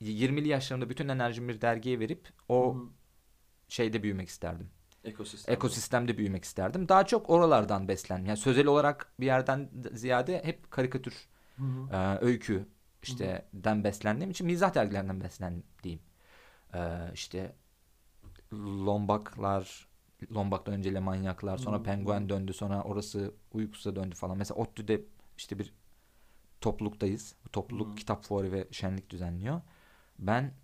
[0.00, 2.76] 20'li yaşlarımda bütün enerjimi bir dergiye verip o
[3.68, 4.70] şeyde büyümek isterdim.
[5.04, 5.54] Ekosistem.
[5.54, 6.88] Ekosistemde büyümek isterdim.
[6.88, 8.26] Daha çok oralardan beslendim.
[8.26, 11.28] Yani sözel olarak bir yerden ziyade hep karikatür,
[11.92, 12.66] e, öykü
[13.02, 16.00] işte den beslendiğim için mizah dergilerinden beslendiğim.
[16.74, 16.80] E,
[17.14, 17.56] işte
[18.52, 19.88] Lombaklar,
[20.32, 24.38] Lombak'tan önce Le Manyaklar, sonra Penguen döndü, sonra orası Uykus'a döndü falan.
[24.38, 25.00] Mesela ODTÜ'de
[25.36, 25.74] işte bir
[26.60, 27.34] topluluktayız.
[27.44, 29.60] Bu topluluk kitap fuarı ve şenlik düzenliyor.
[30.18, 30.54] Ben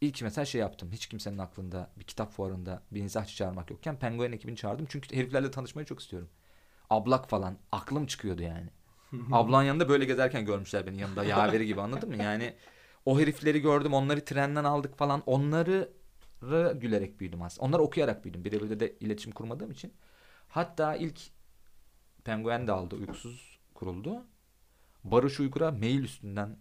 [0.00, 0.92] ilk mesela şey yaptım.
[0.92, 4.86] Hiç kimsenin aklında bir kitap fuarında bir mizahçı çağırmak yokken Penguen ekibini çağırdım.
[4.88, 6.28] Çünkü heriflerle tanışmayı çok istiyorum.
[6.90, 7.58] Ablak falan.
[7.72, 8.68] Aklım çıkıyordu yani.
[9.32, 12.22] Ablan yanında böyle gezerken görmüşler beni yanında yaveri gibi anladın mı?
[12.22, 12.54] Yani
[13.04, 13.94] o herifleri gördüm.
[13.94, 15.22] Onları trenden aldık falan.
[15.26, 15.92] Onları
[16.74, 17.66] gülerek büyüdüm aslında.
[17.66, 18.44] Onları okuyarak büyüdüm.
[18.44, 19.92] Birebir de iletişim kurmadığım için.
[20.48, 21.20] Hatta ilk
[22.24, 22.96] Penguen de aldı.
[22.96, 24.24] Uykusuz kuruldu.
[25.04, 26.58] Barış Uygur'a mail üstünden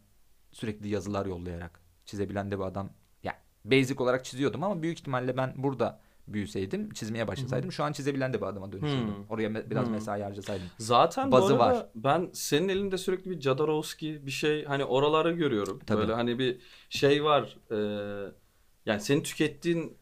[0.52, 2.90] sürekli yazılar yollayarak çizebilen de bir adam.
[3.24, 8.34] Yani basic olarak çiziyordum ama büyük ihtimalle ben burada büyüseydim, çizmeye başlasaydım şu an çizebilen
[8.34, 9.08] de bir adama dönüşürdüm.
[9.08, 9.14] Hı.
[9.30, 9.92] Oraya me- biraz Hı.
[9.92, 10.68] mesai harcasaydım.
[10.80, 11.88] Zaten Bazı bu arada var.
[11.96, 15.80] ben senin elinde sürekli bir Jodorowsky bir şey hani oraları görüyorum.
[15.88, 16.00] Tabii.
[16.00, 17.58] Böyle hani bir şey var.
[17.72, 17.78] e,
[18.86, 19.98] yani senin tükettiğin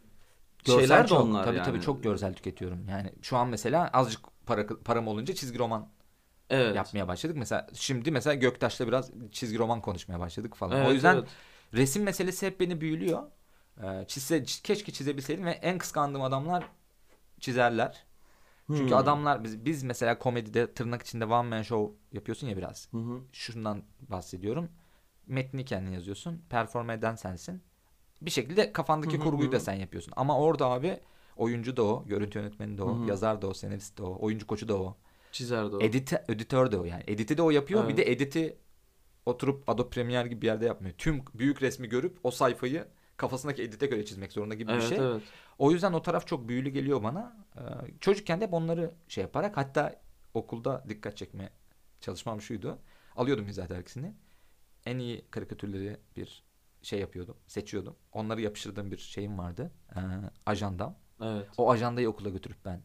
[0.66, 1.66] Görsel şeyler de çok, onlar tabii yani.
[1.66, 2.88] tabii çok görsel tüketiyorum.
[2.90, 5.90] Yani şu an mesela azıcık para param olunca çizgi roman
[6.50, 6.76] evet.
[6.76, 7.38] yapmaya başladık.
[7.38, 10.78] Mesela şimdi mesela Göktaş'la biraz çizgi roman konuşmaya başladık falan.
[10.78, 11.28] Evet, o yüzden evet.
[11.74, 13.24] resim meselesi hep beni büyülüyor.
[13.84, 16.68] Ee, çizse, keşke çizebilseydim ve en kıskandığım adamlar
[17.40, 18.06] çizerler.
[18.74, 18.96] Çünkü Hmm.
[18.96, 22.90] adamlar biz, biz mesela komedide tırnak içinde one man show yapıyorsun ya biraz.
[22.92, 23.22] Hı hı.
[23.32, 24.70] Şundan bahsediyorum.
[25.28, 26.46] Metni kendin yazıyorsun.
[26.50, 27.64] Performe eden sensin.
[28.22, 29.52] Bir şekilde kafandaki Hı hı kurguyu hı.
[29.52, 30.14] da sen yapıyorsun.
[30.18, 31.00] Ama orada abi
[31.38, 33.08] oyuncu da o, görüntü yönetmeni de o, Hı hı.
[33.08, 34.98] yazar da o, senarist de o, oyuncu koçu da o.
[35.32, 35.80] Çizerdi o.
[35.80, 37.04] Edit, editör de o yani.
[37.08, 37.88] Editi de o yapıyor.
[37.88, 37.98] Bir Evet.
[37.98, 38.58] de editi
[39.26, 40.96] oturup Adobe Premiere gibi bir yerde yapmıyor.
[40.98, 42.88] Tüm büyük resmi görüp o sayfayı
[43.24, 44.98] kafasındaki edite göre çizmek zorunda gibi evet, bir şey.
[44.98, 45.22] evet.
[45.58, 47.38] O yüzden o taraf çok büyülü geliyor bana.
[47.58, 47.62] Ee,
[48.00, 50.02] çocukken de hep onları şey yaparak hatta
[50.34, 51.50] okulda dikkat çekme
[52.02, 52.80] çalışmam şuydu.
[53.16, 54.14] Alıyordum mizah dergisini.
[54.86, 56.44] En iyi karikatürleri bir
[56.82, 57.38] şey yapıyordum.
[57.48, 57.96] Seçiyordum.
[58.12, 59.72] Onları yapıştırdığım bir şeyim vardı.
[59.96, 60.00] Ee,
[60.46, 60.96] ajandam.
[61.22, 61.48] Evet.
[61.58, 62.82] O ajandayı okula götürüp ben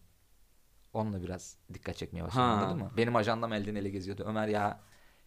[0.92, 2.92] onunla biraz dikkat çekmeye başladım anladın mı?
[2.96, 4.24] Benim ajandam elden ele geziyordu.
[4.26, 4.80] Ömer ya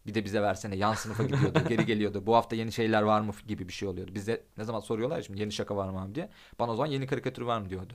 [0.06, 2.24] bir de bize versene yan sınıfa gidiyordu geri geliyordu.
[2.26, 4.12] Bu hafta yeni şeyler var mı gibi bir şey oluyordu.
[4.16, 6.30] Bize ne zaman soruyorlar ya şimdi yeni şaka var mı abi diye.
[6.60, 7.94] Bana o zaman yeni karikatür var mı diyordu.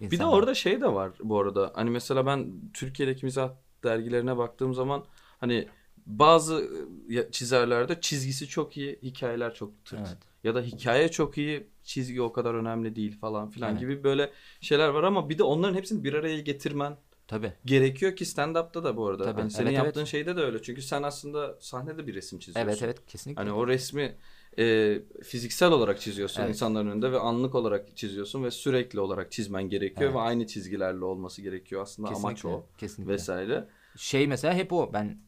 [0.00, 0.32] Bir de insanlar.
[0.32, 1.72] orada şey de var bu arada.
[1.74, 3.50] Hani mesela ben Türkiye'deki mizah
[3.84, 5.04] dergilerine baktığım zaman
[5.40, 5.68] hani
[6.06, 6.68] bazı
[7.10, 10.00] e, çizerlerde çizgisi çok iyi, hikayeler çok tırt.
[10.00, 10.18] Evet.
[10.44, 13.80] Ya da hikaye çok iyi, çizgi o kadar önemli değil falan filan Evet.
[13.80, 16.96] gibi böyle şeyler var ama bir de onların hepsini bir araya getirmen
[17.28, 17.52] Tabii.
[17.64, 19.24] gerekiyor ki stand-up'ta da bu arada.
[19.24, 19.84] Tabii, Hani senin evet, evet.
[19.86, 20.62] yaptığın şeyde de öyle.
[20.62, 22.68] Çünkü sen aslında sahnede bir resim çiziyorsun.
[22.68, 23.42] Evet evet kesinlikle.
[23.42, 24.16] Hani o resmi
[24.58, 26.50] e, fiziksel olarak çiziyorsun Evet.
[26.54, 30.14] insanların önünde ve anlık olarak çiziyorsun ve sürekli olarak çizmen gerekiyor Evet.
[30.14, 32.48] ve aynı çizgilerle olması gerekiyor aslında amaç kesinlikle.
[32.48, 33.12] o Kesinlikle.
[33.12, 33.68] vesaire.
[33.96, 34.92] Şey mesela hep o.
[34.92, 35.18] Ben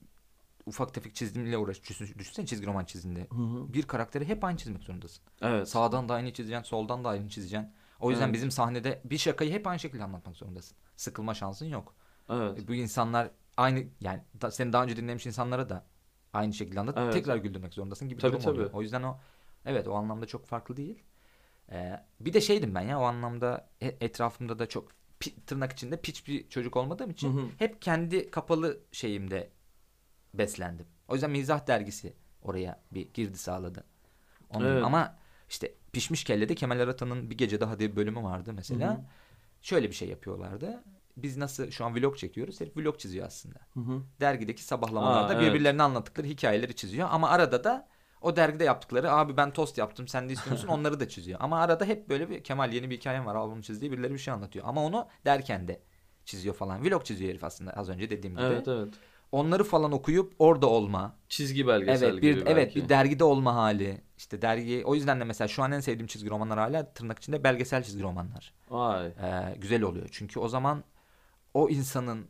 [0.66, 2.18] ufak tefek çizimle uğraşıyorum.
[2.18, 3.26] Düşünsene çizgi roman çizdiğinde.
[3.74, 5.24] Bir karakteri hep aynı çizmek zorundasın.
[5.42, 5.68] Evet.
[5.68, 7.68] Sağdan da aynı çizeceksin, soldan da aynı çizeceksin.
[8.00, 8.34] O yüzden Evet.
[8.34, 10.76] bizim sahnede bir şakayı hep aynı şekilde anlatmak zorundasın.
[10.96, 11.94] Sıkılma şansın yok.
[12.30, 12.68] Evet.
[12.68, 15.86] Bu insanlar aynı yani da, seni daha önce dinlemiş insanlara da
[16.32, 17.12] aynı şekilde anlatıp Evet.
[17.12, 18.66] tekrar güldürmek zorundasın gibi bir Tabii, durum oluyor.
[18.66, 18.76] tabii.
[18.76, 19.18] O yüzden o
[19.64, 21.02] evet o anlamda çok farklı değil.
[21.72, 24.88] Ee, bir de şeydim ben ya o anlamda e- etrafımda da çok
[25.46, 27.46] tırnak içinde piç bir çocuk olmadığım için Hı hı.
[27.58, 29.50] hep kendi kapalı şeyimde
[30.34, 30.86] beslendim.
[31.08, 33.84] O yüzden mizah dergisi oraya bir girdi sağladı.
[34.50, 34.84] Onun- Evet.
[34.84, 35.16] Ama
[35.48, 38.94] işte Pişmiş Kelle'de Kemal Aratan'ın bir gece daha diye bir bölümü vardı mesela.
[38.94, 39.04] Hı hı.
[39.64, 40.84] Şöyle bir şey yapıyorlardı.
[41.16, 42.60] Biz nasıl şu an vlog çekiyoruz.
[42.60, 43.58] Herif vlog çiziyor aslında.
[43.74, 44.02] Hı hı.
[44.20, 45.52] Dergideki sabahlamalarda Aa, evet.
[45.52, 47.08] birbirlerine anlattıkları hikayeleri çiziyor.
[47.10, 47.88] Ama arada da
[48.20, 51.38] o dergide yaptıkları abi ben tost yaptım sen de istiyor musun onları da çiziyor.
[51.42, 54.12] Ama arada hep böyle bir Kemal yeni bir hikayem var al bunu çiz diye birileri
[54.12, 54.64] bir şey anlatıyor.
[54.68, 55.82] Ama onu derken de
[56.24, 56.84] çiziyor falan.
[56.84, 58.46] Vlog çiziyor herif aslında az önce dediğim gibi.
[58.46, 58.94] Evet evet.
[59.32, 61.16] Onları falan okuyup orada olma.
[61.28, 62.82] Çizgi belgesel Evet bir gibi evet belki.
[62.82, 64.00] bir dergide olma hali.
[64.24, 67.44] İşte dergi o yüzden de mesela şu an en sevdiğim çizgi romanlar hala tırnak içinde
[67.44, 68.54] belgesel çizgi romanlar.
[68.70, 69.06] Vay.
[69.06, 70.08] Ee, güzel oluyor.
[70.12, 70.84] Çünkü o zaman
[71.54, 72.26] o insanın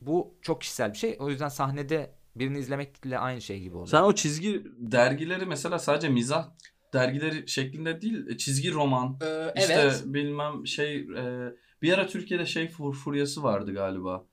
[0.00, 1.16] bu çok kişisel bir şey.
[1.20, 3.88] O yüzden sahnede birini izlemekle aynı şey gibi oluyor.
[3.88, 6.48] Sen o çizgi dergileri mesela sadece mizah
[6.92, 9.18] dergileri şeklinde değil e, çizgi roman.
[9.22, 10.02] Ee, İşte evet.
[10.04, 14.26] bilmem şey e, bir ara Türkiye'de şey fur, furyası vardı galiba.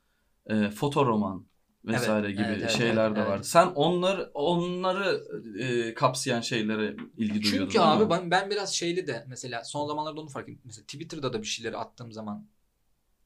[0.45, 1.45] E, foto roman
[1.85, 3.45] vesaire Evet, gibi evet, şeyler evet, de evet.
[3.45, 5.23] Sen onları onları
[5.59, 7.49] e, kapsayan şeylere ilgi duyuyordun.
[7.49, 10.61] Çünkü değil abi ben, ben biraz şeyli de mesela son zamanlarda onu fark ettim.
[10.65, 12.47] Mesela Twitter'da da bir şeyleri attığım zaman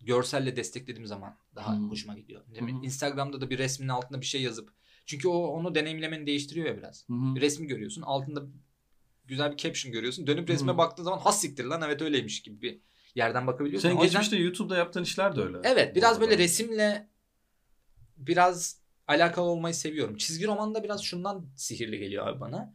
[0.02, 1.82] görselle desteklediğim zaman daha Hı.
[1.82, 2.41] hoşuma gidiyor.
[2.60, 2.70] Hı hı.
[2.70, 4.70] Instagram'da da bir resmin altında bir şey yazıp
[5.06, 7.06] çünkü o onu deneyimlemeni değiştiriyor ya biraz.
[7.10, 7.36] Hı.
[7.36, 8.43] Bir resmi görüyorsun altında
[9.26, 10.28] güzel bir caption görüyorsun.
[10.28, 10.78] Dönüp resme Hı.
[10.78, 12.80] baktığın zaman has siktir lan evet öyleymiş gibi bir
[13.15, 13.89] yerden bakabiliyorsun.
[13.89, 15.58] Senin O yüzden- geçmişte YouTube'da yaptığın işler de öyle.
[15.63, 17.08] Evet biraz böyle resimle
[18.17, 20.17] biraz alakalı olmayı seviyorum.
[20.17, 22.73] Çizgi romanda biraz şundan sihirli geliyor abi bana.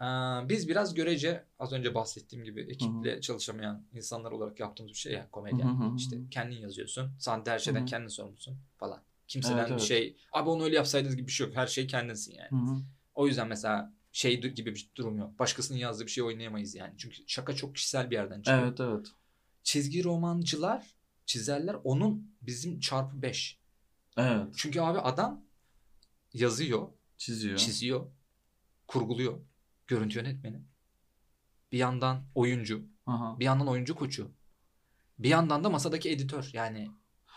[0.00, 5.12] Ee, biz biraz görece az önce bahsettiğim gibi ekiple çalışamayan insanlar olarak yaptığımız bir şey
[5.12, 5.66] ya komedyen.
[5.66, 5.96] Hı hı hı hı.
[5.96, 7.10] İşte kendin yazıyorsun.
[7.18, 7.86] Sahnede her şeyden Hı hı.
[7.86, 9.02] kendin sorumlusun falan.
[9.28, 9.80] Kimseden Evet, evet.
[9.80, 11.56] şey abi onu öyle yapsaydınız gibi bir şey yok.
[11.56, 12.50] Her şey kendinsin yani.
[12.50, 12.76] Hı hı.
[13.14, 15.38] O yüzden mesela şey gibi bir durum yok.
[15.38, 16.94] Başkasının yazdığı bir şey oynayamayız yani.
[16.98, 18.62] Çünkü şaka çok kişisel bir yerden çıkıyor.
[18.66, 19.06] Evet evet.
[19.62, 20.86] Çizgi romancılar,
[21.26, 23.59] çizerler onun bizim çarpı 5.
[24.20, 24.54] Evet.
[24.56, 25.44] Çünkü abi adam
[26.34, 27.56] yazıyor, Çiziyor.
[27.56, 28.06] çiziyor,
[28.86, 29.38] kurguluyor.
[29.86, 30.62] Görüntü yönetmeni.
[31.72, 33.40] Bir yandan oyuncu, Aha.
[33.40, 34.30] bir yandan oyuncu koçu.
[35.18, 36.50] Bir yandan da masadaki editör.
[36.52, 36.90] Yani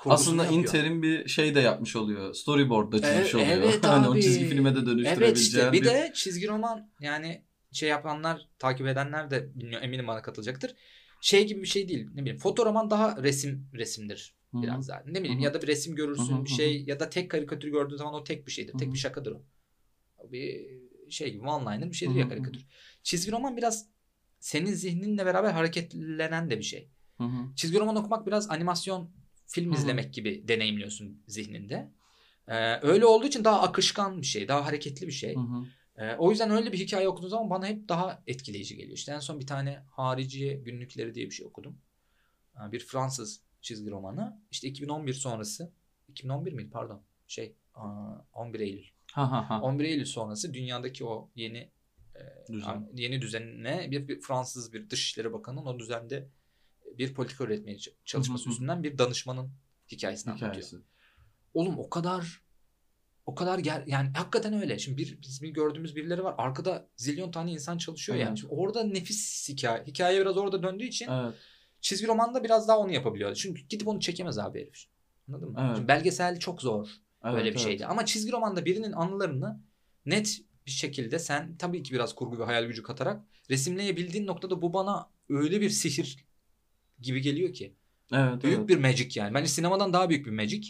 [0.05, 0.63] Aslında yapıyor.
[0.63, 2.33] interim bir şey de yapmış oluyor.
[2.33, 3.51] Storyboard'da çizmiş E- oluyor.
[3.51, 4.21] evet hani o abi.
[4.21, 5.85] çizgi filme de Evet dönüştürebileceğin işte bir bir...
[5.85, 10.75] de çizgi roman yani şey yapanlar, takip edenler de bilmiyor eminim bana katılacaktır.
[11.21, 12.09] Şey gibi bir şey değil.
[12.13, 14.35] Ne bileyim fotoroman daha resim resimdir.
[14.53, 15.03] Biraz daha.
[15.05, 15.43] Ne bileyim Hı hı.
[15.43, 18.13] ya da bir resim görürsün Hı hı, bir şey ya da tek karikatür gördüğün zaman
[18.13, 18.73] o tek bir şeydir.
[18.73, 19.41] Hı Tek bir şakadır o.
[20.31, 20.67] Bir
[21.09, 22.65] şey gibi one liner bir şeydir Hı ya karikatür.
[23.03, 23.89] Çizgi roman biraz
[24.39, 26.89] senin zihninle beraber hareketlenen de bir şey.
[27.17, 27.53] Hı hı.
[27.55, 29.11] Çizgi roman okumak biraz animasyon
[29.47, 29.79] film Hı hı.
[29.79, 31.91] izlemek gibi deneyimliyorsun zihninde.
[32.47, 35.35] Ee, öyle olduğu için daha akışkan bir şey, daha hareketli bir şey.
[35.97, 38.97] Ee, o yüzden öyle bir hikaye okuduğum zaman bana hep daha etkileyici geliyor.
[38.97, 41.77] İşte en son bir tane Hariciye Günlükleri diye bir şey okudum.
[42.55, 44.41] Ee, bir Fransız çizgi romanı.
[44.51, 45.71] İşte 2011 sonrası,
[46.07, 47.01] 2011 miydi pardon?
[47.27, 48.85] Şey, aa, 11 Eylül.
[49.11, 49.61] Ha ha ha.
[49.61, 51.71] 11 Eylül sonrası dünyadaki o yeni
[52.15, 52.21] e,
[52.53, 52.89] Düzen.
[52.93, 56.29] yeni düzenine bir, bir Fransız bir Dışişleri Bakanı'nın o düzende
[56.97, 59.51] bir politika üretmeye çalışması üstünden bir danışmanın
[59.91, 60.51] hikayesini anlatıyor.
[60.51, 60.77] Hikayesi.
[61.53, 62.43] Oğlum o kadar
[63.25, 64.79] o kadar ger yani hakikaten öyle.
[64.79, 66.35] Şimdi bir bizim gördüğümüz birileri var.
[66.37, 68.27] Arkada zilyon tane insan çalışıyor Evet.
[68.27, 68.37] yani.
[68.37, 69.83] Şimdi orada nefis hikaye.
[69.87, 71.33] Hikaye biraz orada döndüğü için Evet.
[71.83, 73.35] Çizgi romanda biraz daha onu yapabiliyor.
[73.35, 74.85] Çünkü gidip onu çekemez abi herif.
[75.27, 75.59] Anladın mı?
[75.65, 75.75] Evet.
[75.75, 76.87] Şimdi belgesel çok zor
[77.23, 77.59] evet böyle bir evet.
[77.59, 77.85] şeydi.
[77.85, 79.61] Ama çizgi romanda birinin anılarını
[80.05, 84.73] net bir şekilde sen tabii ki biraz kurgu ve hayal gücü katarak resimleyebildiğin noktada bu
[84.73, 86.25] bana öyle bir sihir
[87.01, 87.75] gibi geliyor ki.
[88.13, 88.69] Evet, Büyük evet.
[88.69, 89.33] bir magic yani.
[89.33, 90.67] Bence sinemadan daha büyük bir magic.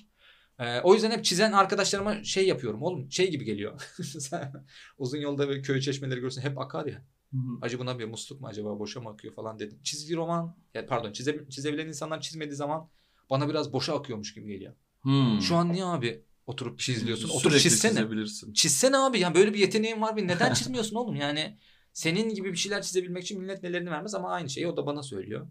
[0.59, 3.81] Ee, o yüzden hep çizen arkadaşlarıma şey yapıyorum oğlum şey gibi geliyor.
[4.97, 7.01] Uzun yolda böyle köy çeşmeleri görürsün hep akar ya.
[7.33, 7.57] Hı hı.
[7.61, 9.79] Acaba buna bir musluk mu acaba boşa mı akıyor falan dedim.
[9.83, 12.89] Çizgi roman ya pardon çize, çizebilen insanlar çizmediği zaman
[13.29, 14.73] bana biraz boşa akıyormuş gibi geliyor.
[15.01, 15.41] Hmm.
[15.41, 17.29] Şu an niye abi oturup çizliyorsun?
[17.29, 17.91] Oturup Sürekli çizsene.
[17.91, 18.53] çizebilirsin.
[18.53, 21.57] Çizsene abi yani böyle bir yeteneğin var bir neden çizmiyorsun oğlum yani
[21.93, 25.03] senin gibi bir şeyler çizebilmek için millet nelerini vermez ama aynı şeyi o da bana
[25.03, 25.47] söylüyor.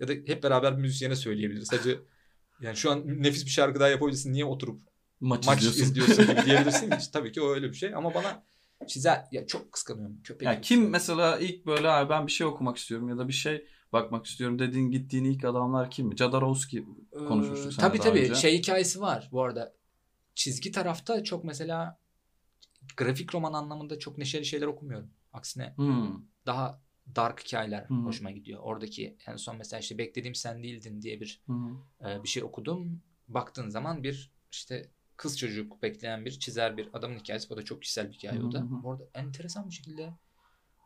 [0.00, 1.68] Ya da hep beraber müzisyene söyleyebiliriz.
[1.68, 1.98] Sadece
[2.60, 4.80] yani şu an nefis bir şarkı daha yapabilirsin niye oturup
[5.20, 5.82] Maç, maç izliyorsun.
[5.82, 6.90] izliyorsun gibi diyebilirsin.
[6.90, 7.10] ki.
[7.12, 8.44] Tabii ki o öyle bir şey ama bana
[8.88, 10.46] çizer ya çok kıskanıyorum köpek.
[10.46, 13.32] Ya gibi kim mesela ilk böyle "Abi ben bir şey okumak istiyorum ya da bir
[13.32, 16.16] şey bakmak istiyorum dediğin gittiğin ilk adamlar kim?
[16.16, 16.84] Jodorowsky
[17.28, 18.34] konuşmuştuk Ee, Tabii tabii önce.
[18.34, 19.74] şey hikayesi var bu arada.
[20.34, 21.98] Çizgi tarafta çok mesela
[22.96, 25.10] grafik roman anlamında çok neşeli şeyler okumuyorum.
[25.32, 26.14] Aksine Hmm.
[26.46, 26.80] daha
[27.16, 27.94] dark hikayeler hı.
[27.94, 28.60] hoşuma gidiyor.
[28.62, 31.54] Oradaki en son mesela işte beklediğim sen değildin diye bir hı.
[32.08, 33.02] e, bir şey okudum.
[33.28, 37.54] Baktığın zaman bir işte kız çocuk bekleyen bir çizer bir adamın hikayesi.
[37.54, 38.66] O da çok kişisel bir hikaye o da.
[38.82, 40.12] Bu arada enteresan bir şekilde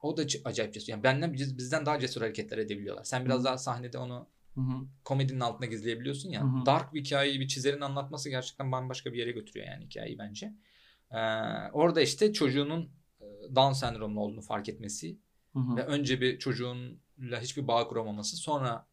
[0.02, 0.88] o da acayip cesur.
[0.92, 3.04] Yani benden biz- bizden daha cesur hareketler edebiliyorlar.
[3.04, 4.86] Sen biraz daha sahnede onu Hı hı.
[5.04, 6.42] komedinin altında gizleyebiliyorsun ya.
[6.42, 6.66] Hı hı.
[6.66, 10.52] Dark bir hikayeyi bir çizerin anlatması gerçekten bambaşka bir yere götürüyor yani hikayeyi bence.
[11.10, 11.16] Ee,
[11.72, 12.90] orada işte çocuğunun
[13.20, 13.24] e,
[13.56, 15.18] Down sendromlu olduğunu fark etmesi
[15.52, 15.76] Hı hı.
[15.76, 18.86] ve önce bir çocuğunla hiçbir bağ kuramaması sonra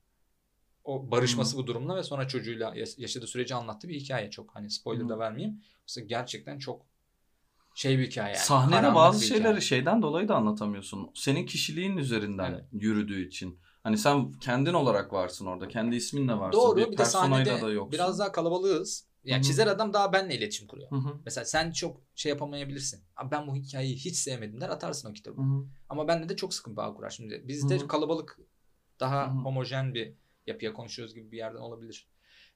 [0.87, 4.69] o barışması bu durumla ve sonra çocuğuyla yaş- yaşadığı süreci anlattığı bir hikaye çok hani
[4.69, 5.19] spoiler da Hı.
[5.19, 5.61] vermeyeyim.
[5.87, 6.85] Mesela gerçekten çok
[7.75, 8.45] şey bir hikaye yani.
[8.45, 9.61] Sahnede bazı şeyleri hikaye.
[9.61, 11.09] şeyden dolayı da anlatamıyorsun.
[11.15, 12.65] Senin kişiliğin üzerinden Evet.
[12.71, 13.59] yürüdüğü için.
[13.83, 15.67] Hani sen kendin olarak varsın orada.
[15.67, 16.59] Kendi isminle varsın.
[16.59, 17.91] Doğru bir bir de sahnede da yoksun.
[17.91, 19.07] biraz daha kalabalığız.
[19.23, 19.43] Yani Hı hı.
[19.47, 20.91] çizer adam daha benle iletişim kuruyor.
[20.91, 21.17] Hı hı.
[21.25, 23.03] Mesela sen çok şey yapamayabilirsin.
[23.15, 25.41] Abi ben bu hikayeyi hiç sevmedim der atarsın o kitabı.
[25.41, 25.65] Hı hı.
[25.89, 27.09] Ama bende de çok sıkı bağ kurar.
[27.09, 27.87] Şimdi bizde Hı hı.
[27.87, 28.39] kalabalık
[28.99, 29.35] daha Hı hı.
[29.35, 30.13] homojen bir
[30.47, 32.07] yapıya konuşuyoruz gibi bir yerden olabilir.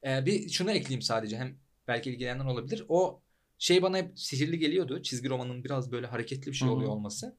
[0.05, 2.85] Ee, bir şunu ekleyeyim sadece hem belki ilgilenen olabilir.
[2.87, 3.21] O
[3.57, 5.01] şey bana hep sihirli geliyordu.
[5.01, 7.37] Çizgi romanın biraz böyle hareketli bir şey oluyor olması.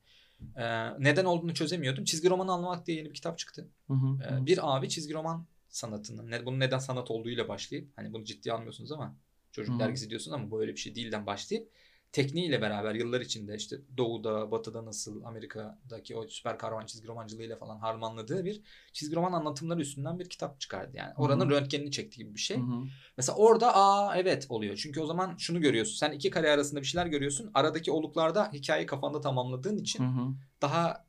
[0.57, 2.05] Ee, neden olduğunu çözemiyordum.
[2.05, 3.69] Çizgi roman anlamak diye yeni bir kitap çıktı.
[3.91, 8.55] Ee, bir abi çizgi roman sanatının, ne, bunun neden sanat olduğuyla başlayıp, hani bunu ciddiye
[8.55, 9.17] almıyorsunuz ama
[9.53, 9.81] çocuk Hı hı.
[9.81, 11.71] dergisi diyorsunuz ama bu öyle bir şey değilden başlayıp
[12.13, 17.79] tekniğiyle beraber yıllar içinde işte doğuda, batıda nasıl, Amerika'daki o süper kahraman çizgi romancılığıyla falan
[17.79, 20.97] harmanladığı bir çizgi roman anlatımları üstünden bir kitap çıkardı.
[20.97, 21.51] Yani oranın Hı.
[21.51, 22.57] röntgenini çekti gibi bir şey.
[22.57, 22.85] Hı hı.
[23.17, 24.77] Mesela orada aa evet oluyor.
[24.77, 25.97] Çünkü o zaman şunu görüyorsun.
[25.97, 27.51] Sen iki kare arasında bir şeyler görüyorsun.
[27.55, 30.35] Aradaki oluklarda hikayeyi kafanda tamamladığın için Hı hı.
[30.63, 31.07] daha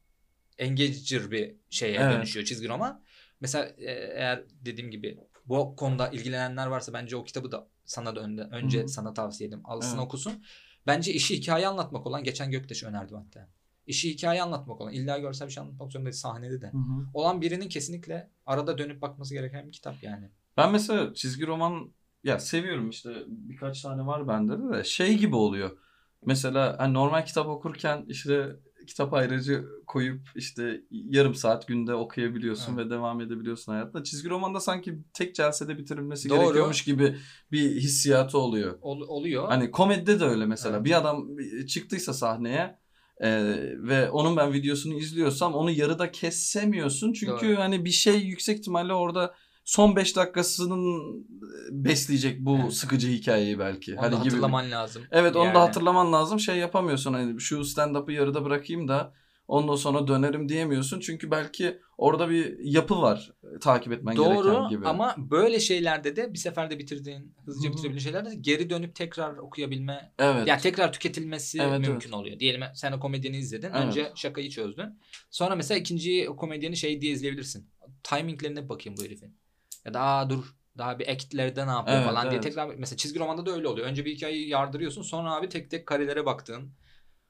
[0.58, 2.14] engager bir şeye Evet.
[2.14, 3.04] dönüşüyor çizgi roman.
[3.42, 8.20] Mesela e, eğer dediğim gibi bu konuda ilgilenenler varsa bence o kitabı da sana da
[8.20, 8.88] önde, önce Hı hı.
[8.88, 9.62] sana tavsiye ederim.
[9.66, 10.06] Alsın Evet.
[10.06, 10.44] okusun.
[10.88, 13.48] Bence işi hikaye anlatmak olan geçen Göktaş önerdim hatta.
[13.88, 16.68] İşi hikaye anlatmak olan illa görsel bir şey anlatmak zorunda değil sahnede de.
[16.72, 17.06] Hı hı.
[17.14, 20.30] Olan birinin kesinlikle arada dönüp bakması gereken bir kitap yani.
[20.58, 21.92] Ben mesela çizgi roman
[22.24, 25.78] ya seviyorum işte birkaç tane var bende de de şey gibi oluyor.
[26.26, 28.56] Mesela hani normal kitap okurken işte
[28.86, 32.86] kitap ayrıcı koyup işte yarım saat günde okuyabiliyorsun Evet.
[32.86, 34.04] ve devam edebiliyorsun hayatta.
[34.04, 36.40] Çizgi romanda sanki tek celsede bitirilmesi Doğru.
[36.40, 37.16] gerekiyormuş gibi
[37.52, 38.78] bir hissiyatı oluyor.
[38.82, 39.48] Ol- oluyor.
[39.48, 40.76] Hani komedide de öyle mesela.
[40.76, 40.86] Evet.
[40.86, 41.28] Bir adam
[41.68, 42.80] çıktıysa sahneye
[43.22, 43.30] e,
[43.78, 47.14] ve onun ben videosunu izliyorsam onu yarıda kesemiyorsun.
[47.14, 47.60] Çünkü Doğru.
[47.60, 51.26] hani bir şey yüksek ihtimalle orada son 5 dakikasının
[51.72, 52.74] besleyecek bu Evet.
[52.74, 53.94] sıkıcı hikayeyi belki.
[53.94, 55.04] Onu hani da gibi hatırlaman lazım.
[55.12, 55.56] Evet onu Yani.
[55.56, 56.40] da hatırlaman lazım.
[56.40, 59.14] Şey yapamıyorsun hani şu stand-up'ı yarıda bırakayım da
[59.48, 61.00] ondan sonra dönerim diyemiyorsun.
[61.00, 64.88] Çünkü belki orada bir yapı var e, takip etmen gereken Doğru gibi.
[64.88, 67.74] ama böyle şeylerde de bir seferde bitirdiğin, hızlıca Hı hı.
[67.74, 70.48] bitirebildiğin şeylerde de geri dönüp tekrar okuyabilme, evet.
[70.48, 72.40] yani tekrar tüketilmesi Evet, mümkün oluyor.
[72.40, 73.86] Diyelim sen o komedyeni izledin, Evet.
[73.86, 75.00] önce şakayı çözdün.
[75.32, 77.70] Sonra mesela ikinci komedyeni şey diye izleyebilirsin.
[78.04, 79.43] Timinglerine bakayım bu herifin.
[79.86, 82.44] Ya da aa dur daha bir actlerde ne yapıyor Evet, falan diye evet.
[82.44, 83.88] tekrar mesela çizgi romanda da öyle oluyor.
[83.88, 86.72] Önce bir hikayeyi yardırıyorsun sonra abi tek tek karelere baktığın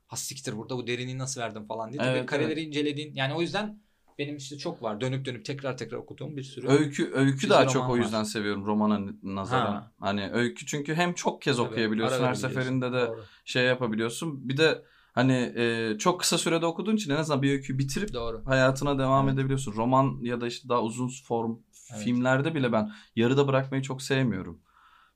[0.08, 3.42] ha siktir burada bu derinliği nasıl verdim falan diye Evet, evet, kareleri incelediğin yani o
[3.42, 3.84] yüzden
[4.20, 7.90] benim işte çok var dönüp dönüp tekrar tekrar okuduğum bir sürü Öykü öykü daha çok
[7.90, 7.98] o var.
[7.98, 9.74] yüzden seviyorum romana nazaran.
[9.74, 9.92] Ha.
[10.00, 13.24] Hani öykü çünkü hem çok kez Tabii, okuyabiliyorsun her seferinde de Doğru.
[13.46, 14.50] şey yapabiliyorsun.
[14.50, 14.84] Bir de
[15.14, 18.42] hani e, çok kısa sürede okuduğun için en azından bir öyküyü bitirip Doğru.
[18.46, 19.38] hayatına devam Evet.
[19.38, 19.74] edebiliyorsun.
[19.74, 21.58] Roman ya da işte daha uzun form
[21.92, 22.04] Evet.
[22.04, 24.62] filmlerde bile ben yarıda bırakmayı çok sevmiyorum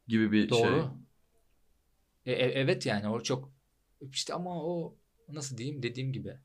[0.07, 0.49] gibi bir şey.
[0.49, 0.91] Doğru.
[2.25, 3.49] E, e- evet yani o çok
[4.11, 4.95] işte ama o
[5.29, 6.37] nasıl diyeyim dediğim gibi.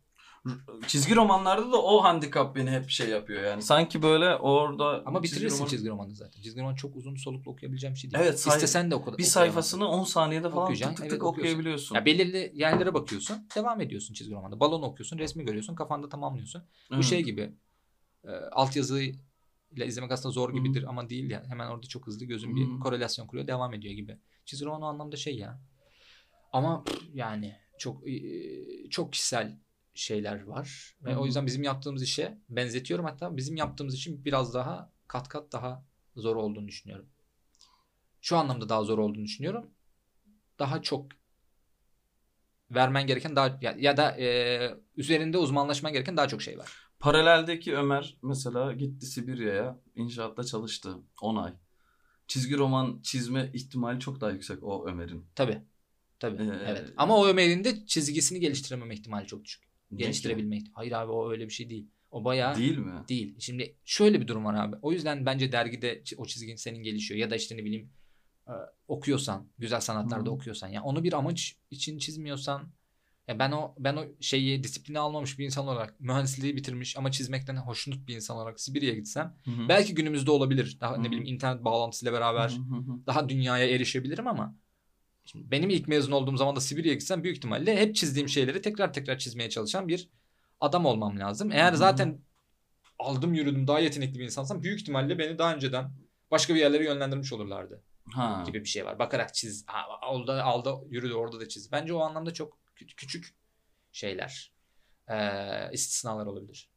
[0.87, 3.63] Çizgi romanlarda da o handikap beni hep şey yapıyor yani.
[3.63, 6.43] Sanki böyle orada Ama bitirirsin romanı- çizgi romanı zaten.
[6.43, 8.23] Çizgi roman çok uzun soluklu okuyabileceğim bir şey değil.
[8.23, 11.95] Evet, say- İstesen de oku- bir sayfasını 10 saniyede falan Okuyacaksın, tık tık evet, okuyabiliyorsun.
[11.95, 14.61] Ya belirli yerlere bakıyorsun, devam ediyorsun çizgi romanda.
[14.61, 16.63] Balon okuyorsun, resmi görüyorsun, kafanda tamamlıyorsun.
[16.91, 17.05] Bu Evet.
[17.05, 17.53] şey gibi.
[18.25, 18.31] E,
[19.73, 20.55] altyazıyla izlemek aslında zor Hı.
[20.57, 21.45] gibidir ama değil ya.
[21.49, 22.57] Hemen orada çok hızlı gözün Hı.
[22.57, 24.19] bir korelasyon kuruyor, devam ediyor gibi.
[24.45, 25.61] Çizgi roman o anlamda şey ya.
[26.53, 29.59] Ama yani çok e, çok kişisel
[29.95, 31.21] şeyler var ve Hı hı.
[31.21, 35.85] o yüzden bizim yaptığımız işe benzetiyorum hatta bizim yaptığımız için biraz daha kat kat daha
[36.17, 37.07] zor olduğunu düşünüyorum.
[38.21, 39.71] Şu anlamda daha zor olduğunu düşünüyorum.
[40.59, 41.07] Daha çok
[42.71, 44.29] vermen gereken daha ya, ya da e,
[44.97, 46.82] üzerinde uzmanlaşman gereken daha çok şey var.
[47.03, 51.53] Paraleldeki Ömer mesela gitti Sibirya'ya inşaatta çalıştı 10 ay.
[52.27, 55.27] Çizgi roman çizme ihtimali çok daha yüksek o Ömer'in.
[55.35, 55.63] Tabii.
[56.19, 56.43] Tabii.
[56.43, 56.93] Ee, evet.
[56.97, 59.65] Ama o Ömer'in de çizgisini geliştirememe ihtimali çok düşük.
[59.95, 60.75] Geliştirebilme ihtimali.
[60.75, 61.87] Hayır abi o öyle bir şey değil.
[62.11, 62.93] O bayağı Değil mi?
[63.09, 63.37] Değil.
[63.39, 64.77] Şimdi şöyle bir durum var abi.
[64.83, 67.21] O yüzden bence dergide o çizgin senin gelişiyor.
[67.21, 67.91] Ya da işte ne bileyim
[68.49, 68.53] e,
[68.89, 70.35] okuyorsan, güzel sanatlarda Hı.
[70.35, 70.69] okuyorsan.
[70.69, 72.69] Ya onu bir amaç için çizmiyorsan
[73.33, 77.57] ya ben o ben o şeyi disiplini almamış bir insan olarak mühendisliği bitirmiş ama çizmekten
[77.57, 79.69] hoşnut bir insan olarak Sibirya'ya gitsem Hı hı.
[79.69, 80.79] belki günümüzde olabilir.
[80.81, 81.03] Daha Hı.
[81.03, 83.07] ne bileyim internet bağlantısıyla beraber Hı hı hı.
[83.07, 84.55] daha dünyaya erişebilirim ama
[85.25, 88.93] şimdi benim ilk mezun olduğum zaman da Sibirya'ya gitsem büyük ihtimalle hep çizdiğim şeyleri tekrar
[88.93, 90.09] tekrar çizmeye çalışan bir
[90.61, 91.53] adam olmam lazım.
[91.53, 91.77] Eğer Hı hı.
[91.77, 92.21] zaten
[92.99, 95.93] aldım yürüdüm daha yetenekli bir insansam büyük ihtimalle beni daha önceden
[96.31, 98.43] başka bir yerlere yönlendirmiş olurlardı Ha.
[98.47, 98.99] gibi bir şey var.
[98.99, 101.73] Bakarak çiz, ha, orada aldı yürüdü orada da çiz.
[101.73, 103.35] Bence o anlamda çok küçük
[103.93, 104.53] şeyler,
[105.11, 106.71] eee, istisnalar olabilir.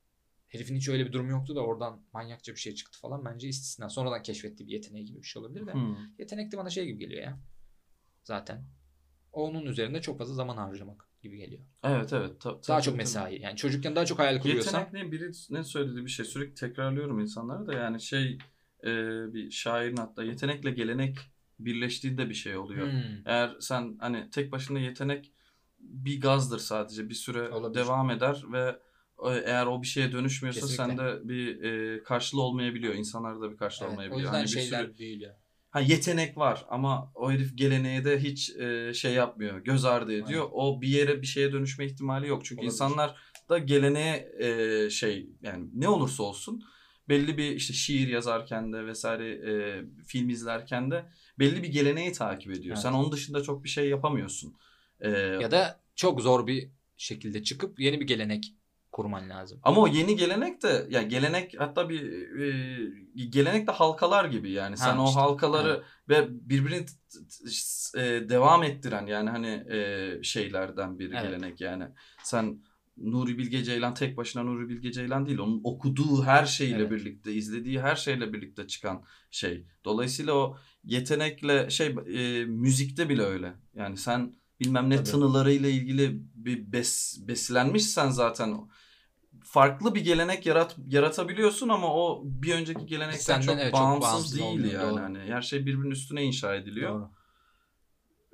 [0.48, 3.26] Herifin hiç öyle bir durumu yoktu da oradan manyakça bir şey çıktı falan.
[3.26, 3.90] Bence istisna.
[3.90, 5.74] Sonradan keşfettiği bir yeteneği gibi bir şey olabilir de.
[5.74, 5.98] Hı.
[6.20, 7.40] Yetenek de bana şey gibi geliyor ya.
[8.24, 8.66] Zaten.
[9.32, 11.62] Onun üzerinde çok fazla zaman harcamak gibi geliyor.
[11.84, 12.42] Evet evet.
[12.42, 12.98] Ta- Daha tabii, çok tabii.
[12.98, 13.42] mesai.
[13.42, 14.80] Yani çocukken daha çok hayal kuruyorsan.
[14.80, 15.12] Yetenek ne?
[15.12, 16.26] Biri ne söylediği bir şey.
[16.26, 18.38] Sürekli tekrarlıyorum insanlara da yani şey
[18.84, 18.90] e,
[19.34, 21.18] bir şairin hatta yetenekle gelenek
[21.60, 22.92] birleştiğinde bir şey oluyor.
[22.92, 23.22] Hmm.
[23.26, 25.32] Eğer sen hani tek başına yetenek
[25.90, 27.84] bir gazdır sadece bir süre Olabilir.
[27.84, 28.80] devam eder ve
[29.26, 30.86] e, eğer o bir şeye dönüşmüyorsa Kesinlikle.
[30.98, 32.94] sende bir e, karşılığı olmayabiliyor.
[32.94, 34.20] İnsanlarda da bir karşılığı Evet, o olmayabiliyor.
[34.22, 35.34] yüzden Hani bir şeyler sürü- büyülüyor.
[35.70, 39.58] ha, yetenek var ama o herif geleneğe de hiç e, şey yapmıyor.
[39.60, 40.42] Göz ardı ediyor.
[40.44, 40.52] Evet.
[40.54, 42.46] O bir yere bir şeye dönüşme ihtimali yok.
[42.46, 42.74] Çünkü Olabilir.
[42.74, 43.08] insanlar
[43.48, 46.64] sanatta geleneğe e, şey yani ne olursa olsun
[47.10, 51.06] belli bir işte şiir yazarken de vesaire e, film izlerken de
[51.40, 52.76] belli bir geleneği takip ediyor.
[52.76, 52.84] Evet.
[52.84, 54.54] Sen onun dışında çok bir şey yapamıyorsun.
[55.00, 58.54] E, Ya da çok zor bir şekilde çıkıp yeni bir gelenek
[58.92, 59.60] kurman lazım.
[59.64, 62.02] Ama o yeni gelenek de ya gelenek hatta bir
[62.40, 66.86] e, gelenek de halkalar gibi yani sen Ha, o işte, halkaları ve birbirini
[67.96, 71.22] e, devam ettiren yani hani e, şeylerden bir Evet.
[71.22, 71.84] gelenek yani
[72.24, 72.60] sen
[72.98, 76.92] Nuri Bilge Ceylan tek başına Nuri Bilge Ceylan değil onun okuduğu her şeyle Evet.
[76.92, 83.54] birlikte izlediği her şeyle birlikte çıkan şey dolayısıyla o yetenekle şey e, müzikte bile öyle
[83.76, 85.10] yani sen bilmem ne Tabii.
[85.10, 88.58] tınılarıyla ilgili bir bes, beslenmişsen zaten
[89.44, 94.12] farklı bir gelenek yarat yaratabiliyorsun ama o bir önceki gelenekten Senden çok evet, çok bağımsız,
[94.12, 94.92] bağımsız değil olmuyor, yani.
[94.92, 95.02] doğru.
[95.02, 96.92] Hani her şey birbirinin üstüne inşa ediliyor.
[96.92, 97.10] Doğru.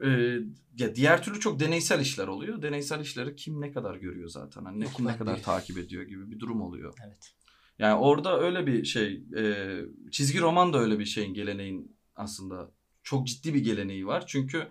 [0.04, 0.40] Ee,
[0.78, 2.62] ya diğer türlü çok deneysel işler oluyor.
[2.62, 4.66] Deneysel işleri kim ne kadar görüyor zaten.
[4.66, 5.46] Hani ne Yok, kim ne kadar değil.
[5.46, 6.94] takip ediyor gibi bir durum oluyor.
[7.08, 7.32] Evet.
[7.80, 9.76] Yani orada öyle bir şey e,
[10.12, 12.72] çizgi roman da öyle bir şeyin geleneğin aslında
[13.04, 14.24] çok ciddi bir geleneği var.
[14.28, 14.68] Çünkü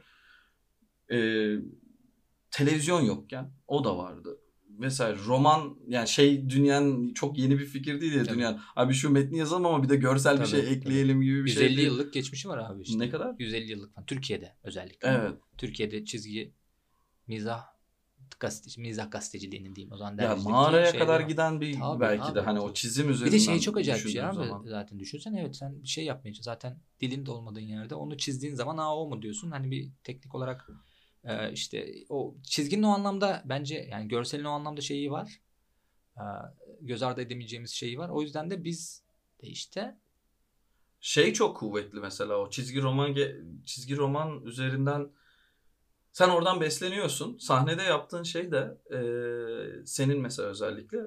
[1.12, 1.18] e,
[2.50, 4.38] televizyon yokken o da vardı.
[4.78, 8.34] Mesela roman yani şey dünyanın çok yeni bir fikir değil ya Tabii.
[8.36, 8.60] dünyanın.
[8.76, 10.70] Abi şu metni yazalım ama bir de görsel bir Tabii, şey tabii.
[10.70, 11.76] ekleyelim gibi bir 150 şey.
[11.76, 11.88] değil.
[11.88, 12.98] yıllık geçmişi var abi işte.
[12.98, 13.34] Ne kadar?
[13.38, 14.06] 150 yıllık falan.
[14.06, 15.08] Türkiye'de özellikle.
[15.08, 15.32] Evet.
[15.58, 16.52] Türkiye'de çizgi
[17.26, 17.64] mizah
[18.40, 21.28] gazeteci, mizah gazeteciliğinin diyeyim o zaman Ya mağaraya kadar var.
[21.28, 24.04] giden bir Tabii belki de abi, hani o çizim Bir üzerinden de şey çok acayip
[24.06, 24.64] bir şey abi zaman.
[24.66, 28.78] zaten düşünsene evet sen bir şey yapmayacaksın zaten dilin de olmadığın yerde onu çizdiğin zaman
[28.78, 30.70] aa o mu diyorsun hani bir teknik olarak
[31.24, 35.40] e, işte o çizginin o anlamda bence yani görselin o anlamda şeyi var
[36.16, 36.24] E,
[36.80, 39.02] göz ardı edemeyeceğimiz şeyi var o yüzden de biz
[39.42, 39.98] de işte
[41.00, 43.16] Şey çok kuvvetli mesela o çizgi roman
[43.64, 45.10] çizgi roman üzerinden
[46.12, 47.38] sen oradan besleniyorsun.
[47.38, 49.00] Sahnede yaptığın şey de e,
[49.86, 50.98] senin mesela özellikle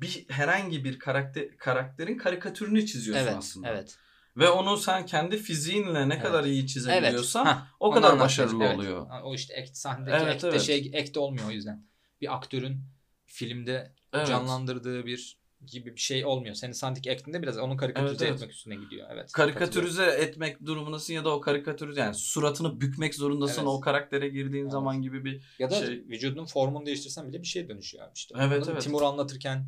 [0.00, 3.68] bir herhangi bir karakter karakterin karikatürünü çiziyorsun evet aslında.
[3.68, 3.98] evet
[4.36, 6.22] Ve onu sen kendi fiziğinle ne Evet.
[6.22, 8.64] kadar iyi evet çizebiliyorsan Hah, o kadar başarılı.
[8.64, 8.76] Evet.
[8.76, 9.06] oluyor.
[9.24, 10.60] O işte act, sahnedeki Evet, act'te evet.
[10.62, 11.86] şey act olmuyor o yüzden.
[12.20, 12.80] Bir aktörün
[13.24, 14.26] filmde Evet.
[14.26, 16.54] canlandırdığı bir gibi bir şey olmuyor.
[16.54, 18.34] Senin sahnedeki act'inde biraz onu karikatürize Evet, evet.
[18.42, 19.08] etmek üstüne gidiyor.
[19.12, 19.32] Evet.
[19.32, 23.68] Karikatürize etmek durumundasın ya da o karikatürü yani suratını bükmek zorundasın Evet.
[23.68, 24.72] o karaktere girdiğin Evet.
[24.72, 28.34] zaman gibi bir Ya da şey- vücudunun formunu değiştirsen bile bir şeye dönüşüyor abi işte.
[28.38, 28.82] Evet, Anladın evet.
[28.82, 29.66] Timur anlatırken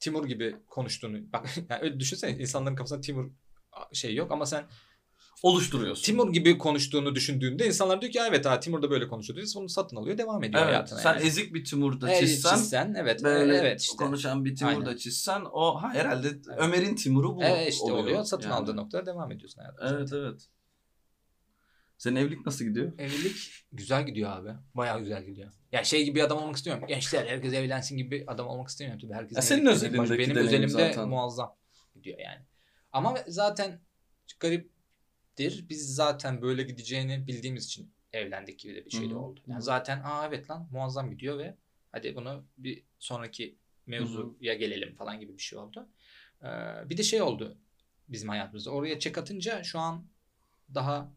[0.00, 3.30] Timur gibi konuştuğunu bak yani öyle düşünsene insanların kafasında Timur
[3.92, 4.64] şey yok ama sen
[5.42, 6.02] oluşturuyorsun.
[6.04, 9.48] Timur gibi konuştuğunu düşündüğünde insanlar diyor ki "Ya evet ha Timur da böyle konuşuyor diyor.
[9.56, 10.98] Onu satın alıyor devam ediyor Evet, hayatına.
[10.98, 11.26] sen yani.
[11.26, 13.96] ezik bir Timur'da Evet, çizsen, çizsen, evet böyle evet işte.
[13.96, 14.96] konuşan bir Timur'da Aynen.
[14.96, 17.98] çizsen o ha, herhalde Ömer'in Timur'u bu Evet işte oluyor.
[17.98, 18.24] oluyor.
[18.24, 18.54] Satın yani.
[18.54, 19.88] aldığı noktada devam ediyorsun hayatına.
[19.98, 20.48] Evet evet.
[21.98, 22.92] Senin evlilik nasıl gidiyor?
[22.98, 24.50] Evlilik güzel gidiyor abi.
[24.74, 25.52] Bayağı güzel gidiyor.
[25.72, 26.88] Ya şey gibi bir adam olmak istemiyorum.
[26.88, 29.14] Gençler herkes evlensin gibi bir adam olmak istemiyorum tabii.
[29.14, 31.08] Herkesin Ya senin özelindeki Benim özelimde zaten.
[31.08, 31.56] muazzam
[31.94, 32.44] gidiyor yani.
[32.96, 33.80] Ama zaten
[34.40, 35.68] gariptir.
[35.68, 39.40] Biz zaten böyle gideceğini bildiğimiz için evlendik gibi de bir şey de oldu.
[39.46, 41.56] Yani zaten aa evet lan muazzam gidiyor ve
[41.92, 45.88] hadi bunu bir sonraki mevzuya gelelim falan gibi bir şey oldu.
[46.42, 46.46] Ee,
[46.88, 47.58] bir de şey oldu
[48.08, 48.70] bizim hayatımızda.
[48.70, 50.06] Oraya çek atınca şu an
[50.74, 51.12] daha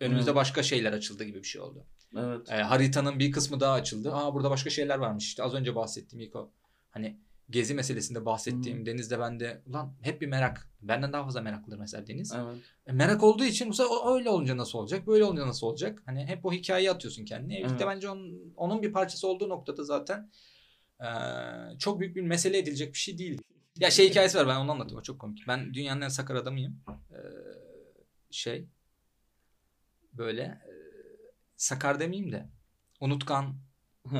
[0.00, 1.86] önümüzde başka şeyler açıldı gibi bir şey oldu.
[2.16, 2.50] Evet.
[2.50, 4.14] Ee, haritanın bir kısmı daha açıldı.
[4.14, 5.24] Aa burada başka şeyler varmış.
[5.24, 6.50] İşte az önce bahsettiğim ilk o
[6.90, 7.18] hani
[7.50, 8.86] gezi meselesinde bahsettiğim Hı.
[8.86, 10.68] Deniz'de bende ulan hep bir merak.
[10.82, 12.32] Benden daha fazla meraklıdır mesela Deniz.
[12.34, 12.56] Evet.
[12.86, 15.06] E, merak olduğu için bu sefer öyle olunca nasıl olacak?
[15.06, 16.02] Böyle olunca nasıl olacak?
[16.06, 17.54] Hani hep o hikayeyi atıyorsun kendine.
[17.58, 17.94] Evlilikte Evet.
[17.96, 20.30] bence onun, onun bir parçası olduğu noktada zaten
[21.00, 23.42] eee, çok büyük bir mesele edilecek bir şey değil.
[23.78, 25.44] Ya şey hikayesi var ben onu anlatayım o çok komik.
[25.48, 26.80] Ben dünyanın en sakar adamıyım.
[27.10, 27.18] Eee,
[28.30, 28.68] şey
[30.12, 30.72] böyle eee,
[31.56, 32.48] sakar demeyeyim de
[33.00, 33.56] unutkan,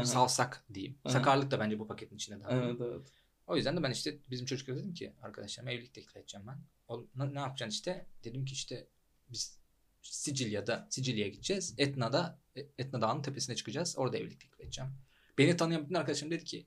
[0.05, 0.99] salsak diyeyim.
[1.09, 2.57] Sakarlık da bence bu paketin içinde dahil.
[2.57, 3.07] evet evet.
[3.47, 6.59] O yüzden de ben işte bizim çocuklara dedim ki arkadaşlarıma evlilik teklif edeceğim ben.
[6.89, 8.07] O, ne, ne yapacaksın işte?
[8.25, 8.87] Dedim ki işte
[9.29, 9.59] biz
[10.03, 11.75] Sicilya'da Sicilya'ya gideceğiz.
[11.79, 13.95] Etna'da E, Etna Dağı'nın tepesine çıkacağız.
[13.99, 14.91] Orada evlilik teklif edeceğim.
[15.39, 16.67] Beni tanıyan bütün arkadaşlarım dedi ki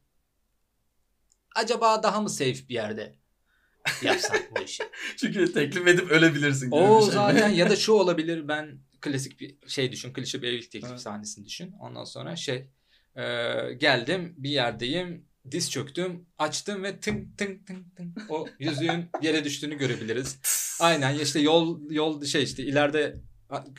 [1.55, 3.15] acaba daha mı safe bir yerde
[4.03, 4.83] yapsak bu işi?
[5.17, 7.11] Çünkü teklif edip ölebilirsin o şey.
[7.11, 10.13] zaten ya da şu olabilir ben klasik bir şey düşün.
[10.13, 11.01] Klişe bir evlilik teklifi Evet.
[11.01, 11.71] sahnesini düşün.
[11.71, 12.69] Ondan sonra şey
[13.17, 13.23] e,
[13.73, 19.77] geldim bir yerdeyim diz çöktüm açtım ve tın tın tın tın o yüzüğün yere düştüğünü
[19.77, 20.39] görebiliriz.
[20.79, 23.21] Aynen işte yol yol şey işte ileride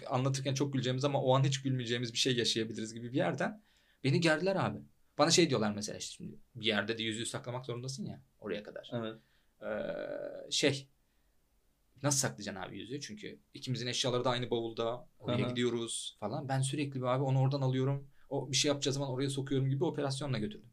[0.07, 3.62] anlatırken çok güleceğimiz ama o an hiç gülmeyeceğimiz bir şey yaşayabiliriz gibi bir yerden
[4.05, 4.78] beni gerdiler abi.
[5.18, 8.91] Bana şey diyorlar mesela işte şimdi bir yerde de yüzüğü saklamak zorundasın ya oraya kadar.
[8.95, 9.16] Evet.
[9.62, 10.89] Ee, şey
[12.03, 13.01] nasıl saklayacaksın abi yüzüğü?
[13.01, 15.09] Çünkü ikimizin eşyaları da aynı bavulda.
[15.18, 15.51] Oraya Aha.
[15.51, 16.49] gidiyoruz falan.
[16.49, 18.09] Ben sürekli abi onu oradan alıyorum.
[18.30, 20.70] O bir şey yapacağı zaman oraya sokuyorum gibi operasyonla götürdüm.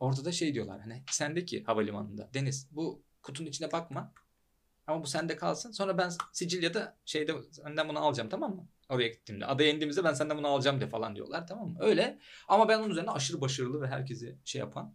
[0.00, 4.12] Orada da şey diyorlar hani sendeki havalimanında Deniz bu kutunun içine bakma.
[4.86, 5.70] Ama bu sende kalsın.
[5.70, 8.68] Sonra ben Sicilya'da şeyde senden bunu alacağım tamam mı?
[8.88, 9.46] Oraya gittiğimde.
[9.46, 11.78] Adaya indiğimizde ben senden bunu alacağım de falan diyorlar tamam mı?
[11.80, 12.18] Öyle.
[12.48, 14.94] Ama ben onun üzerine aşırı başarılı ve herkesi şey yapan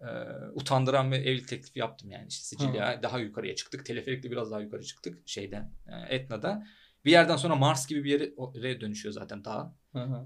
[0.00, 0.06] e,
[0.54, 2.28] utandıran ve evlilik teklifi yaptım yani.
[2.28, 3.86] İşte Sicilya daha yukarıya çıktık.
[3.86, 6.66] Teleferikle biraz daha yukarı çıktık şeyden e, Etna'da.
[7.06, 8.10] Bir yerden sonra Mars gibi bir
[8.54, 9.74] yere dönüşüyor zaten daha.